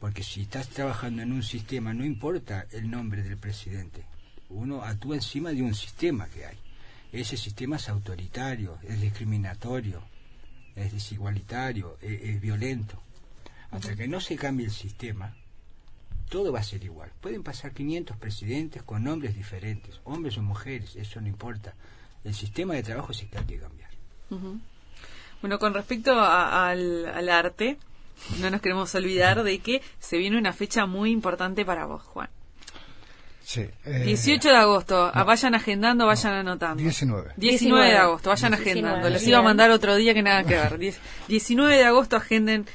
Porque 0.00 0.22
si 0.22 0.42
estás 0.42 0.68
trabajando 0.68 1.22
en 1.22 1.32
un 1.32 1.42
sistema, 1.42 1.94
no 1.94 2.04
importa 2.04 2.66
el 2.72 2.90
nombre 2.90 3.22
del 3.22 3.38
presidente, 3.38 4.04
uno 4.50 4.82
actúa 4.82 5.16
encima 5.16 5.50
de 5.50 5.62
un 5.62 5.74
sistema 5.74 6.26
que 6.28 6.44
hay. 6.44 6.58
Ese 7.12 7.36
sistema 7.36 7.76
es 7.76 7.88
autoritario, 7.88 8.78
es 8.82 9.00
discriminatorio, 9.00 10.02
es 10.76 10.92
desigualitario, 10.92 11.96
e, 12.02 12.30
es, 12.30 12.40
violento. 12.40 13.02
Hasta 13.70 13.96
que 13.96 14.08
no 14.08 14.20
se 14.20 14.36
cambie 14.36 14.66
el 14.66 14.72
sistema, 14.72 15.34
todo 16.28 16.52
va 16.52 16.60
a 16.60 16.64
ser 16.64 16.84
igual. 16.84 17.10
Pueden 17.20 17.42
pasar 17.42 17.72
500 17.72 18.16
presidentes 18.16 18.82
con 18.82 19.04
nombres 19.04 19.34
diferentes, 19.34 20.00
hombres 20.04 20.36
o 20.38 20.42
mujeres, 20.42 20.96
eso 20.96 21.20
no 21.20 21.28
importa. 21.28 21.74
El 22.24 22.34
sistema 22.34 22.74
de 22.74 22.82
trabajo 22.82 23.12
que 23.12 23.38
hay 23.38 23.44
que 23.44 23.58
cambiar. 23.58 23.90
Bueno, 25.40 25.58
con 25.58 25.72
respecto 25.72 26.18
al, 26.20 27.28
arte, 27.28 27.78
no 28.40 28.50
nos 28.50 28.60
queremos 28.60 28.94
olvidar 28.94 29.42
de 29.42 29.60
que 29.60 29.82
se 29.98 30.18
viene 30.18 30.36
una 30.36 30.52
fecha 30.52 30.86
muy 30.86 31.10
importante 31.10 31.64
para 31.64 31.86
vos, 31.86 32.02
Juan. 32.02 32.28
Sí, 33.48 33.66
18 33.86 34.46
eh, 34.46 34.52
de 34.52 34.58
agosto, 34.58 35.10
vayan 35.10 35.54
agendando, 35.54 36.04
vayan 36.04 36.34
anotando. 36.34 36.82
19. 36.82 37.32
19 37.38 37.86
de 37.86 37.96
agosto, 37.96 38.28
vayan 38.28 38.52
agendando. 38.52 39.08
Les 39.08 39.26
iba 39.26 39.38
a 39.38 39.42
mandar 39.42 39.70
otro 39.70 39.96
día 39.96 40.12
que 40.12 40.22
nada 40.22 40.44
que 40.44 40.54
ver. 40.54 40.78
19 41.28 41.76
de 41.78 41.84
agosto 41.86 42.16
agenden. 42.16 42.66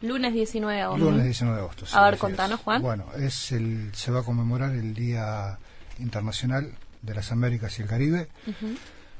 Lunes 0.00 0.32
19 0.32 0.74
de 0.76 0.82
agosto. 0.82 1.04
Lunes 1.04 1.22
19 1.22 1.56
de 1.56 1.62
agosto. 1.62 1.86
a 1.92 2.10
ver, 2.10 2.18
contanos, 2.18 2.58
Juan. 2.58 2.82
Bueno, 2.82 3.04
es 3.16 3.52
el, 3.52 3.90
se 3.94 4.10
va 4.10 4.20
a 4.20 4.22
conmemorar 4.24 4.72
el 4.72 4.92
Día 4.92 5.56
Internacional 6.00 6.72
de 7.00 7.14
las 7.14 7.30
Américas 7.30 7.78
y 7.78 7.82
el 7.82 7.88
Caribe 7.88 8.26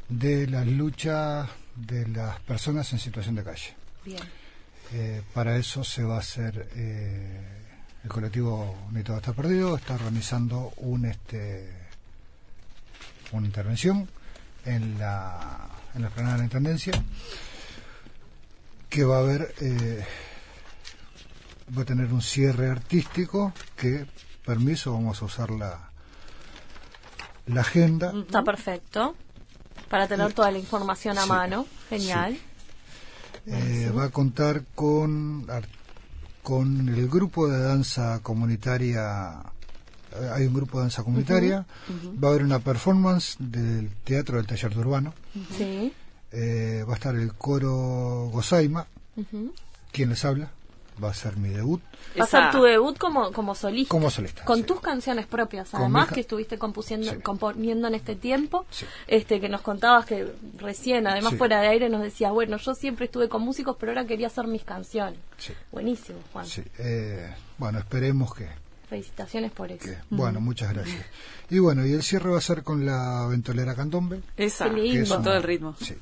de 0.08 0.48
la 0.48 0.64
lucha 0.64 1.46
de 1.76 2.08
las 2.08 2.40
personas 2.40 2.92
en 2.92 2.98
situación 2.98 3.36
de 3.36 3.44
calle. 3.44 3.76
Bien. 4.04 4.18
Eh, 4.92 5.22
para 5.32 5.58
eso 5.58 5.84
se 5.84 6.02
va 6.02 6.16
a 6.16 6.20
hacer 6.20 6.70
eh, 6.74 7.57
el 8.08 8.14
colectivo 8.14 8.74
Ni 8.92 9.02
todo 9.02 9.18
está 9.18 9.34
perdido, 9.34 9.76
está 9.76 9.94
organizando 9.94 10.72
un 10.78 11.04
este 11.04 11.70
una 13.32 13.46
intervención 13.46 14.08
en 14.64 14.98
la 14.98 15.68
en 15.94 16.02
la 16.02 16.08
de 16.08 16.38
la 16.38 16.44
intendencia 16.44 16.92
que 18.88 19.04
va 19.04 19.16
a 19.16 19.20
haber 19.20 19.54
eh, 19.60 20.02
va 21.76 21.82
a 21.82 21.84
tener 21.84 22.10
un 22.10 22.22
cierre 22.22 22.70
artístico 22.70 23.52
que 23.76 24.06
permiso 24.42 24.94
vamos 24.94 25.20
a 25.20 25.26
usar 25.26 25.50
la 25.50 25.90
la 27.46 27.60
agenda. 27.60 28.12
Está 28.14 28.42
perfecto. 28.42 29.14
Para 29.88 30.06
tener 30.06 30.32
toda 30.34 30.50
la 30.50 30.58
información 30.58 31.16
a 31.16 31.24
mano. 31.24 31.66
Genial. 31.88 32.38
Eh, 33.46 33.90
va 33.96 34.04
a 34.04 34.10
contar 34.10 34.64
con, 34.74 35.46
con 36.42 36.88
el 36.88 37.08
grupo 37.08 37.48
de 37.48 37.58
danza 37.60 38.20
comunitaria. 38.22 39.42
Eh, 40.12 40.30
hay 40.34 40.46
un 40.46 40.54
grupo 40.54 40.78
de 40.78 40.84
danza 40.84 41.02
comunitaria. 41.02 41.66
Va 42.22 42.28
a 42.28 42.30
haber 42.30 42.42
una 42.44 42.58
performance 42.58 43.36
del 43.38 43.90
Teatro 44.04 44.36
del 44.38 44.46
Taller 44.46 44.74
de 44.74 44.80
Urbano. 44.80 45.14
Eh, 46.30 46.84
va 46.86 46.92
a 46.92 46.96
estar 46.96 47.14
el 47.14 47.32
coro 47.34 48.28
Gozaima. 48.32 48.86
quien 49.92 50.10
les 50.10 50.24
habla? 50.24 50.50
Va 51.02 51.10
a 51.10 51.14
ser 51.14 51.36
mi 51.36 51.48
debut. 51.50 51.80
Va 52.18 52.24
a 52.24 52.26
ser 52.26 52.50
tu 52.50 52.62
debut 52.62 52.98
como, 52.98 53.32
como 53.32 53.54
solista. 53.54 53.90
Como 53.90 54.10
solista. 54.10 54.44
Con 54.44 54.64
tus 54.64 54.80
canciones 54.80 55.26
propias, 55.26 55.74
además, 55.74 56.08
que 56.10 56.20
estuviste 56.20 56.58
compusiendo, 56.58 57.20
componiendo 57.22 57.88
en 57.88 57.94
este 57.94 58.16
tiempo. 58.16 58.66
Este, 59.06 59.40
que 59.40 59.48
nos 59.48 59.62
contabas 59.62 60.06
que 60.06 60.32
recién, 60.56 61.06
además 61.06 61.34
fuera 61.34 61.60
de 61.60 61.68
aire, 61.68 61.88
nos 61.88 62.02
decías, 62.02 62.32
bueno, 62.32 62.56
yo 62.56 62.74
siempre 62.74 63.06
estuve 63.06 63.28
con 63.28 63.42
músicos, 63.42 63.76
pero 63.78 63.92
ahora 63.92 64.06
quería 64.06 64.28
hacer 64.28 64.46
mis 64.46 64.64
canciones. 64.64 65.18
Buenísimo, 65.70 66.18
Juan. 66.32 66.46
Eh, 66.78 67.34
bueno, 67.58 67.78
esperemos 67.78 68.34
que. 68.34 68.48
Felicitaciones 68.88 69.52
por 69.52 69.70
eso. 69.70 69.90
Bueno, 70.08 70.40
muchas 70.40 70.72
gracias. 70.72 71.04
Y 71.50 71.58
bueno, 71.58 71.86
y 71.86 71.92
el 71.92 72.02
cierre 72.02 72.30
va 72.30 72.38
a 72.38 72.42
ser 72.42 72.62
con 72.62 72.86
la 72.86 73.26
ventolera 73.28 73.74
Candombe. 73.74 74.20
Esa, 74.36 74.68
con 74.68 75.22
todo 75.22 75.34
el 75.34 75.42
ritmo. 75.42 75.74
Sí. 75.80 75.94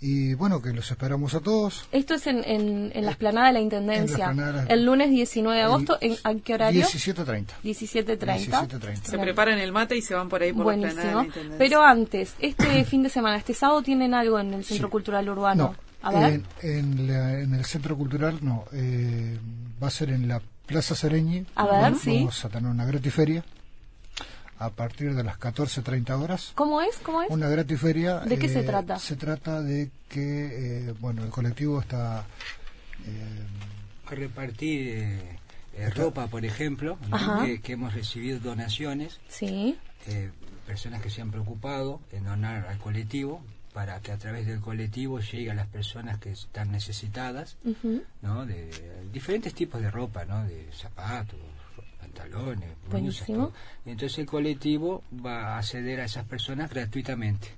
Y 0.00 0.34
bueno, 0.34 0.60
que 0.60 0.72
los 0.72 0.90
esperamos 0.90 1.34
a 1.34 1.40
todos. 1.40 1.86
Esto 1.90 2.14
es 2.14 2.26
en, 2.26 2.44
en, 2.44 3.04
la 3.04 3.12
esplanada 3.12 3.48
de 3.48 3.52
la 3.54 3.60
Intendencia. 3.60 4.34
el 4.68 4.84
lunes 4.84 5.10
19 5.10 5.56
de 5.56 5.64
agosto. 5.64 5.98
¿En, 6.00 6.16
¿A 6.24 6.34
qué 6.34 6.54
horario? 6.54 6.84
17.30. 6.84 7.46
17.30. 7.64 9.02
Se 9.02 9.18
preparan 9.18 9.58
el 9.58 9.72
mate 9.72 9.96
y 9.96 10.02
se 10.02 10.14
van 10.14 10.28
por 10.28 10.42
ahí 10.42 10.52
por 10.52 10.64
Buenísimo. 10.64 10.94
la 10.94 11.00
esplanada 11.00 11.22
de 11.22 11.22
la 11.22 11.26
Intendencia. 11.26 11.58
Pero 11.58 11.82
antes, 11.82 12.34
este 12.40 12.84
fin 12.84 13.02
de 13.02 13.08
semana, 13.08 13.36
este 13.36 13.54
sábado, 13.54 13.82
¿tienen 13.82 14.12
algo 14.14 14.38
en 14.38 14.54
el 14.54 14.64
Centro 14.64 14.90
Cultural 14.90 15.28
Urbano? 15.28 15.74
a 16.02 16.10
ver. 16.12 16.42
En, 16.62 17.10
en, 17.10 17.54
el 17.54 17.64
Centro 17.64 17.96
Cultural 17.96 18.38
no. 18.42 18.64
Eh, 18.72 19.38
va 19.82 19.88
a 19.88 19.90
ser 19.90 20.10
en 20.10 20.28
la 20.28 20.40
Plaza 20.66 20.94
Sereñi. 20.94 21.46
A 21.54 21.66
ver, 21.66 21.94
sí. 21.96 22.18
Vamos 22.18 22.44
a 22.44 22.48
tener 22.48 22.70
una 22.70 22.84
gratiferia 22.84 23.44
a 24.58 24.70
partir 24.70 25.14
de 25.14 25.22
las 25.22 25.38
14.30 25.38 26.22
horas. 26.22 26.52
¿Cómo 26.54 26.80
es? 26.80 26.96
¿Cómo 26.98 27.22
es? 27.22 27.30
Una 27.30 27.48
gratiferia. 27.48 28.20
¿De 28.20 28.38
qué 28.38 28.48
se 28.48 28.60
eh, 28.60 28.64
trata? 28.64 28.98
Se 28.98 29.16
trata 29.16 29.60
de 29.60 29.90
que, 30.08 30.88
eh, 30.88 30.94
bueno, 31.00 31.24
el 31.24 31.30
colectivo 31.30 31.80
está... 31.80 32.24
Eh, 33.04 33.46
a 34.06 34.14
repartir 34.14 35.18
ropa, 35.96 36.28
por 36.28 36.44
ejemplo, 36.44 36.96
que, 37.62 37.72
hemos 37.72 37.92
recibido 37.92 38.38
donaciones. 38.38 39.18
Sí. 39.28 39.76
personas 40.64 41.02
que 41.02 41.10
se 41.10 41.22
han 41.22 41.32
preocupado 41.32 42.00
en 42.12 42.24
donar 42.24 42.66
al 42.66 42.78
colectivo 42.78 43.42
para 43.74 44.00
que 44.00 44.12
a 44.12 44.16
través 44.16 44.46
del 44.46 44.60
colectivo 44.60 45.20
llegue 45.20 45.50
a 45.50 45.54
las 45.54 45.66
personas 45.66 46.18
que 46.18 46.30
están 46.30 46.70
necesitadas, 46.70 47.58
¿no? 48.22 48.46
De, 48.46 48.70
diferentes 49.12 49.52
tipos 49.52 49.82
de 49.82 49.90
ropa, 49.90 50.24
¿no? 50.24 50.44
De 50.44 50.68
zapatos, 50.72 51.38
pantalones, 52.16 52.70
Buenísimo. 52.90 53.52
entonces 53.84 54.18
el 54.18 54.26
colectivo 54.26 55.02
va 55.24 55.54
a 55.54 55.58
acceder 55.58 56.00
a 56.00 56.04
esas 56.04 56.24
personas 56.24 56.70
gratuitamente. 56.70 57.48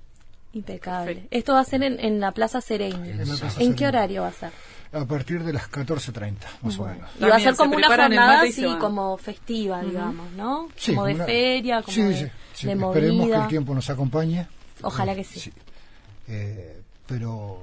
Impecable. 0.53 1.27
Esto 1.29 1.53
va 1.53 1.59
a 1.59 1.63
ser 1.63 1.83
en, 1.83 2.19
la 2.19 2.31
Plaza 2.31 2.59
Sereni. 2.59 3.11
¿En, 3.59 3.75
qué 3.75 3.87
horario 3.87 4.23
va 4.23 4.29
a 4.29 4.33
ser? 4.33 4.51
A 4.91 5.05
partir 5.05 5.43
de 5.43 5.53
las 5.53 5.69
14.30, 5.69 6.33
más 6.63 6.79
o 6.79 6.85
menos. 6.85 7.11
Y 7.19 7.23
va 7.23 7.35
a 7.35 7.39
ser 7.39 7.55
como 7.55 7.75
una 7.75 7.87
jornada 7.87 8.41
así, 8.41 8.65
como 8.79 9.15
festiva, 9.17 9.83
digamos, 9.83 10.31
¿no? 10.31 10.69
como 10.85 11.05
de 11.05 11.15
feria, 11.15 11.83
como 11.83 11.95
de, 11.95 12.31
Esperemos 12.53 12.95
que 13.27 13.35
el 13.35 13.47
tiempo 13.47 13.75
nos 13.75 13.89
acompañe. 13.89 14.47
Ojalá 14.81 15.13
que 15.13 15.23
sí. 15.23 15.51
Eh, 16.27 16.81
pero, 17.05 17.59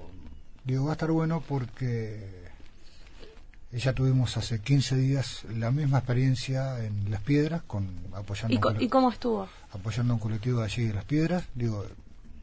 digo, 0.64 0.84
va 0.84 0.90
a 0.90 0.92
estar 0.92 1.10
bueno 1.10 1.42
porque 1.46 2.45
ya 3.72 3.92
tuvimos 3.92 4.36
hace 4.36 4.60
15 4.60 4.96
días 4.96 5.44
la 5.44 5.70
misma 5.70 5.98
experiencia 5.98 6.84
en 6.84 7.10
Las 7.10 7.20
Piedras, 7.22 7.62
con 7.66 7.88
apoyando 8.14 8.54
¿Y, 8.80 8.88
cómo 8.88 9.10
estuvo? 9.10 9.48
Apoyando 9.72 10.14
un 10.14 10.20
colectivo 10.20 10.60
de 10.60 10.66
allí 10.66 10.86
de 10.86 10.94
Las 10.94 11.04
Piedras. 11.04 11.44
Digo, 11.54 11.84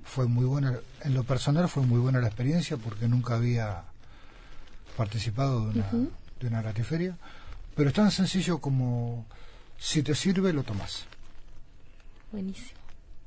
fue 0.03 0.27
muy 0.27 0.45
buena, 0.45 0.77
en 1.01 1.13
lo 1.13 1.23
personal 1.23 1.69
fue 1.69 1.83
muy 1.83 1.99
buena 1.99 2.19
la 2.19 2.27
experiencia 2.27 2.77
porque 2.77 3.07
nunca 3.07 3.36
había 3.36 3.83
participado 4.97 5.71
de 5.71 5.79
una, 5.79 5.89
de 6.39 6.47
una 6.47 6.62
ratiferia. 6.62 7.17
Pero 7.75 7.89
es 7.89 7.95
tan 7.95 8.12
sencillo 8.12 8.59
como 8.59 9.25
si 9.77 10.03
te 10.03 10.13
sirve, 10.13 10.53
lo 10.53 10.63
tomas. 10.63 11.05
Buenísimo. 12.31 12.79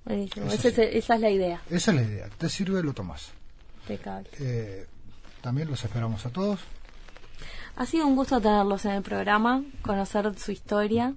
Buenísimo. 0.04 0.46
Esa, 0.46 0.68
es, 0.68 1.08
la 1.08 1.30
idea. 1.30 1.60
Esa 1.68 1.90
es 1.90 1.96
la 1.96 2.02
idea. 2.02 2.28
Te 2.38 2.48
sirve, 2.48 2.82
lo 2.82 2.92
tomas. 2.92 3.30
Eh, 4.38 4.86
también 5.40 5.68
los 5.68 5.84
esperamos 5.84 6.24
a 6.26 6.30
todos. 6.30 6.60
Ha 7.76 7.84
sido 7.84 8.06
un 8.06 8.16
gusto 8.16 8.40
tenerlos 8.40 8.86
en 8.86 8.92
el 8.92 9.02
programa, 9.02 9.62
conocer 9.82 10.32
su 10.38 10.50
historia, 10.50 11.12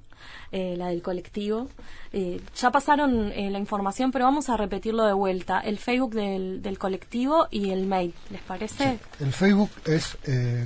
eh, 0.51 0.75
la 0.77 0.87
del 0.87 1.01
colectivo. 1.01 1.69
Eh, 2.11 2.41
ya 2.53 2.69
pasaron 2.69 3.31
eh, 3.31 3.49
la 3.49 3.59
información, 3.59 4.11
pero 4.11 4.25
vamos 4.25 4.49
a 4.49 4.57
repetirlo 4.57 5.05
de 5.05 5.13
vuelta. 5.13 5.61
El 5.61 5.77
Facebook 5.77 6.15
del, 6.15 6.61
del 6.61 6.77
colectivo 6.77 7.47
y 7.49 7.69
el 7.69 7.85
mail, 7.85 8.13
¿les 8.29 8.41
parece? 8.41 8.99
El 9.21 9.31
Facebook 9.31 9.69
es 9.85 10.17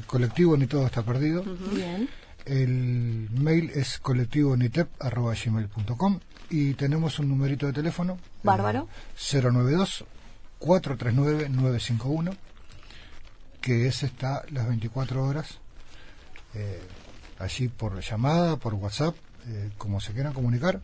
colectivo 0.07 0.57
ni 0.57 0.65
todo 0.65 0.87
está 0.87 1.03
perdido. 1.03 1.43
Bien. 1.43 2.09
El 2.45 3.29
mail 3.31 3.69
es 3.75 3.99
colectivonitep.com 3.99 6.19
y 6.49 6.73
tenemos 6.73 7.19
un 7.19 7.29
numerito 7.29 7.67
de 7.67 7.73
teléfono. 7.73 8.17
Bárbaro. 8.41 8.87
092 9.31 10.05
439 10.57 11.49
951 11.49 12.31
que 13.61 13.85
ese 13.87 14.07
está 14.07 14.43
las 14.51 14.67
24 14.67 15.23
horas 15.23 15.59
eh, 16.55 16.81
allí 17.39 17.67
por 17.67 17.99
llamada, 17.99 18.57
por 18.57 18.73
WhatsApp, 18.73 19.15
eh, 19.47 19.69
como 19.77 19.99
se 19.99 20.13
quieran 20.13 20.33
comunicar, 20.33 20.81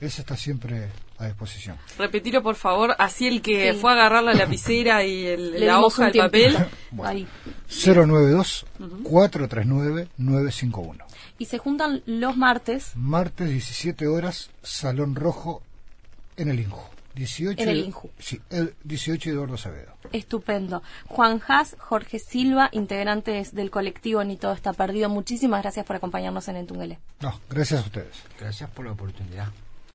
ese 0.00 0.22
está 0.22 0.36
siempre 0.36 0.88
a 1.18 1.26
disposición. 1.26 1.76
Repetilo, 1.98 2.42
por 2.42 2.54
favor, 2.56 2.96
así 2.98 3.26
el 3.26 3.42
que 3.42 3.74
fue 3.74 3.90
a 3.90 3.94
agarrar 3.94 4.24
la 4.24 4.32
lapicera 4.32 5.04
y 5.04 5.26
el, 5.26 5.66
la 5.66 5.80
hoja, 5.80 6.08
el 6.08 6.18
papel. 6.18 6.56
092 6.92 8.66
439 9.02 10.08
951. 10.16 11.04
Y 11.38 11.44
se 11.44 11.58
juntan 11.58 12.02
los 12.06 12.36
martes. 12.36 12.92
Martes, 12.94 13.50
17 13.50 14.06
horas, 14.06 14.50
Salón 14.62 15.14
Rojo 15.14 15.62
en 16.36 16.48
el 16.48 16.60
Inju. 16.60 16.80
18, 17.14 17.62
en 17.62 17.68
el 17.68 17.78
Inju. 17.78 18.10
Sí, 18.18 18.40
el 18.50 18.74
18 18.84 19.30
Eduardo 19.30 19.56
Savedo. 19.56 19.94
Estupendo. 20.12 20.82
Juan 21.06 21.40
Haas, 21.46 21.76
Jorge 21.78 22.18
Silva, 22.18 22.68
integrantes 22.72 23.54
del 23.54 23.70
colectivo 23.70 24.22
Ni 24.24 24.36
Todo 24.36 24.52
Está 24.52 24.72
Perdido, 24.72 25.08
muchísimas 25.08 25.62
gracias 25.62 25.86
por 25.86 25.96
acompañarnos 25.96 26.48
en 26.48 26.56
Entungele. 26.56 26.98
No, 27.20 27.40
gracias 27.48 27.82
a 27.82 27.84
ustedes. 27.84 28.16
Gracias 28.38 28.70
por 28.70 28.86
la 28.86 28.92
oportunidad. 28.92 29.48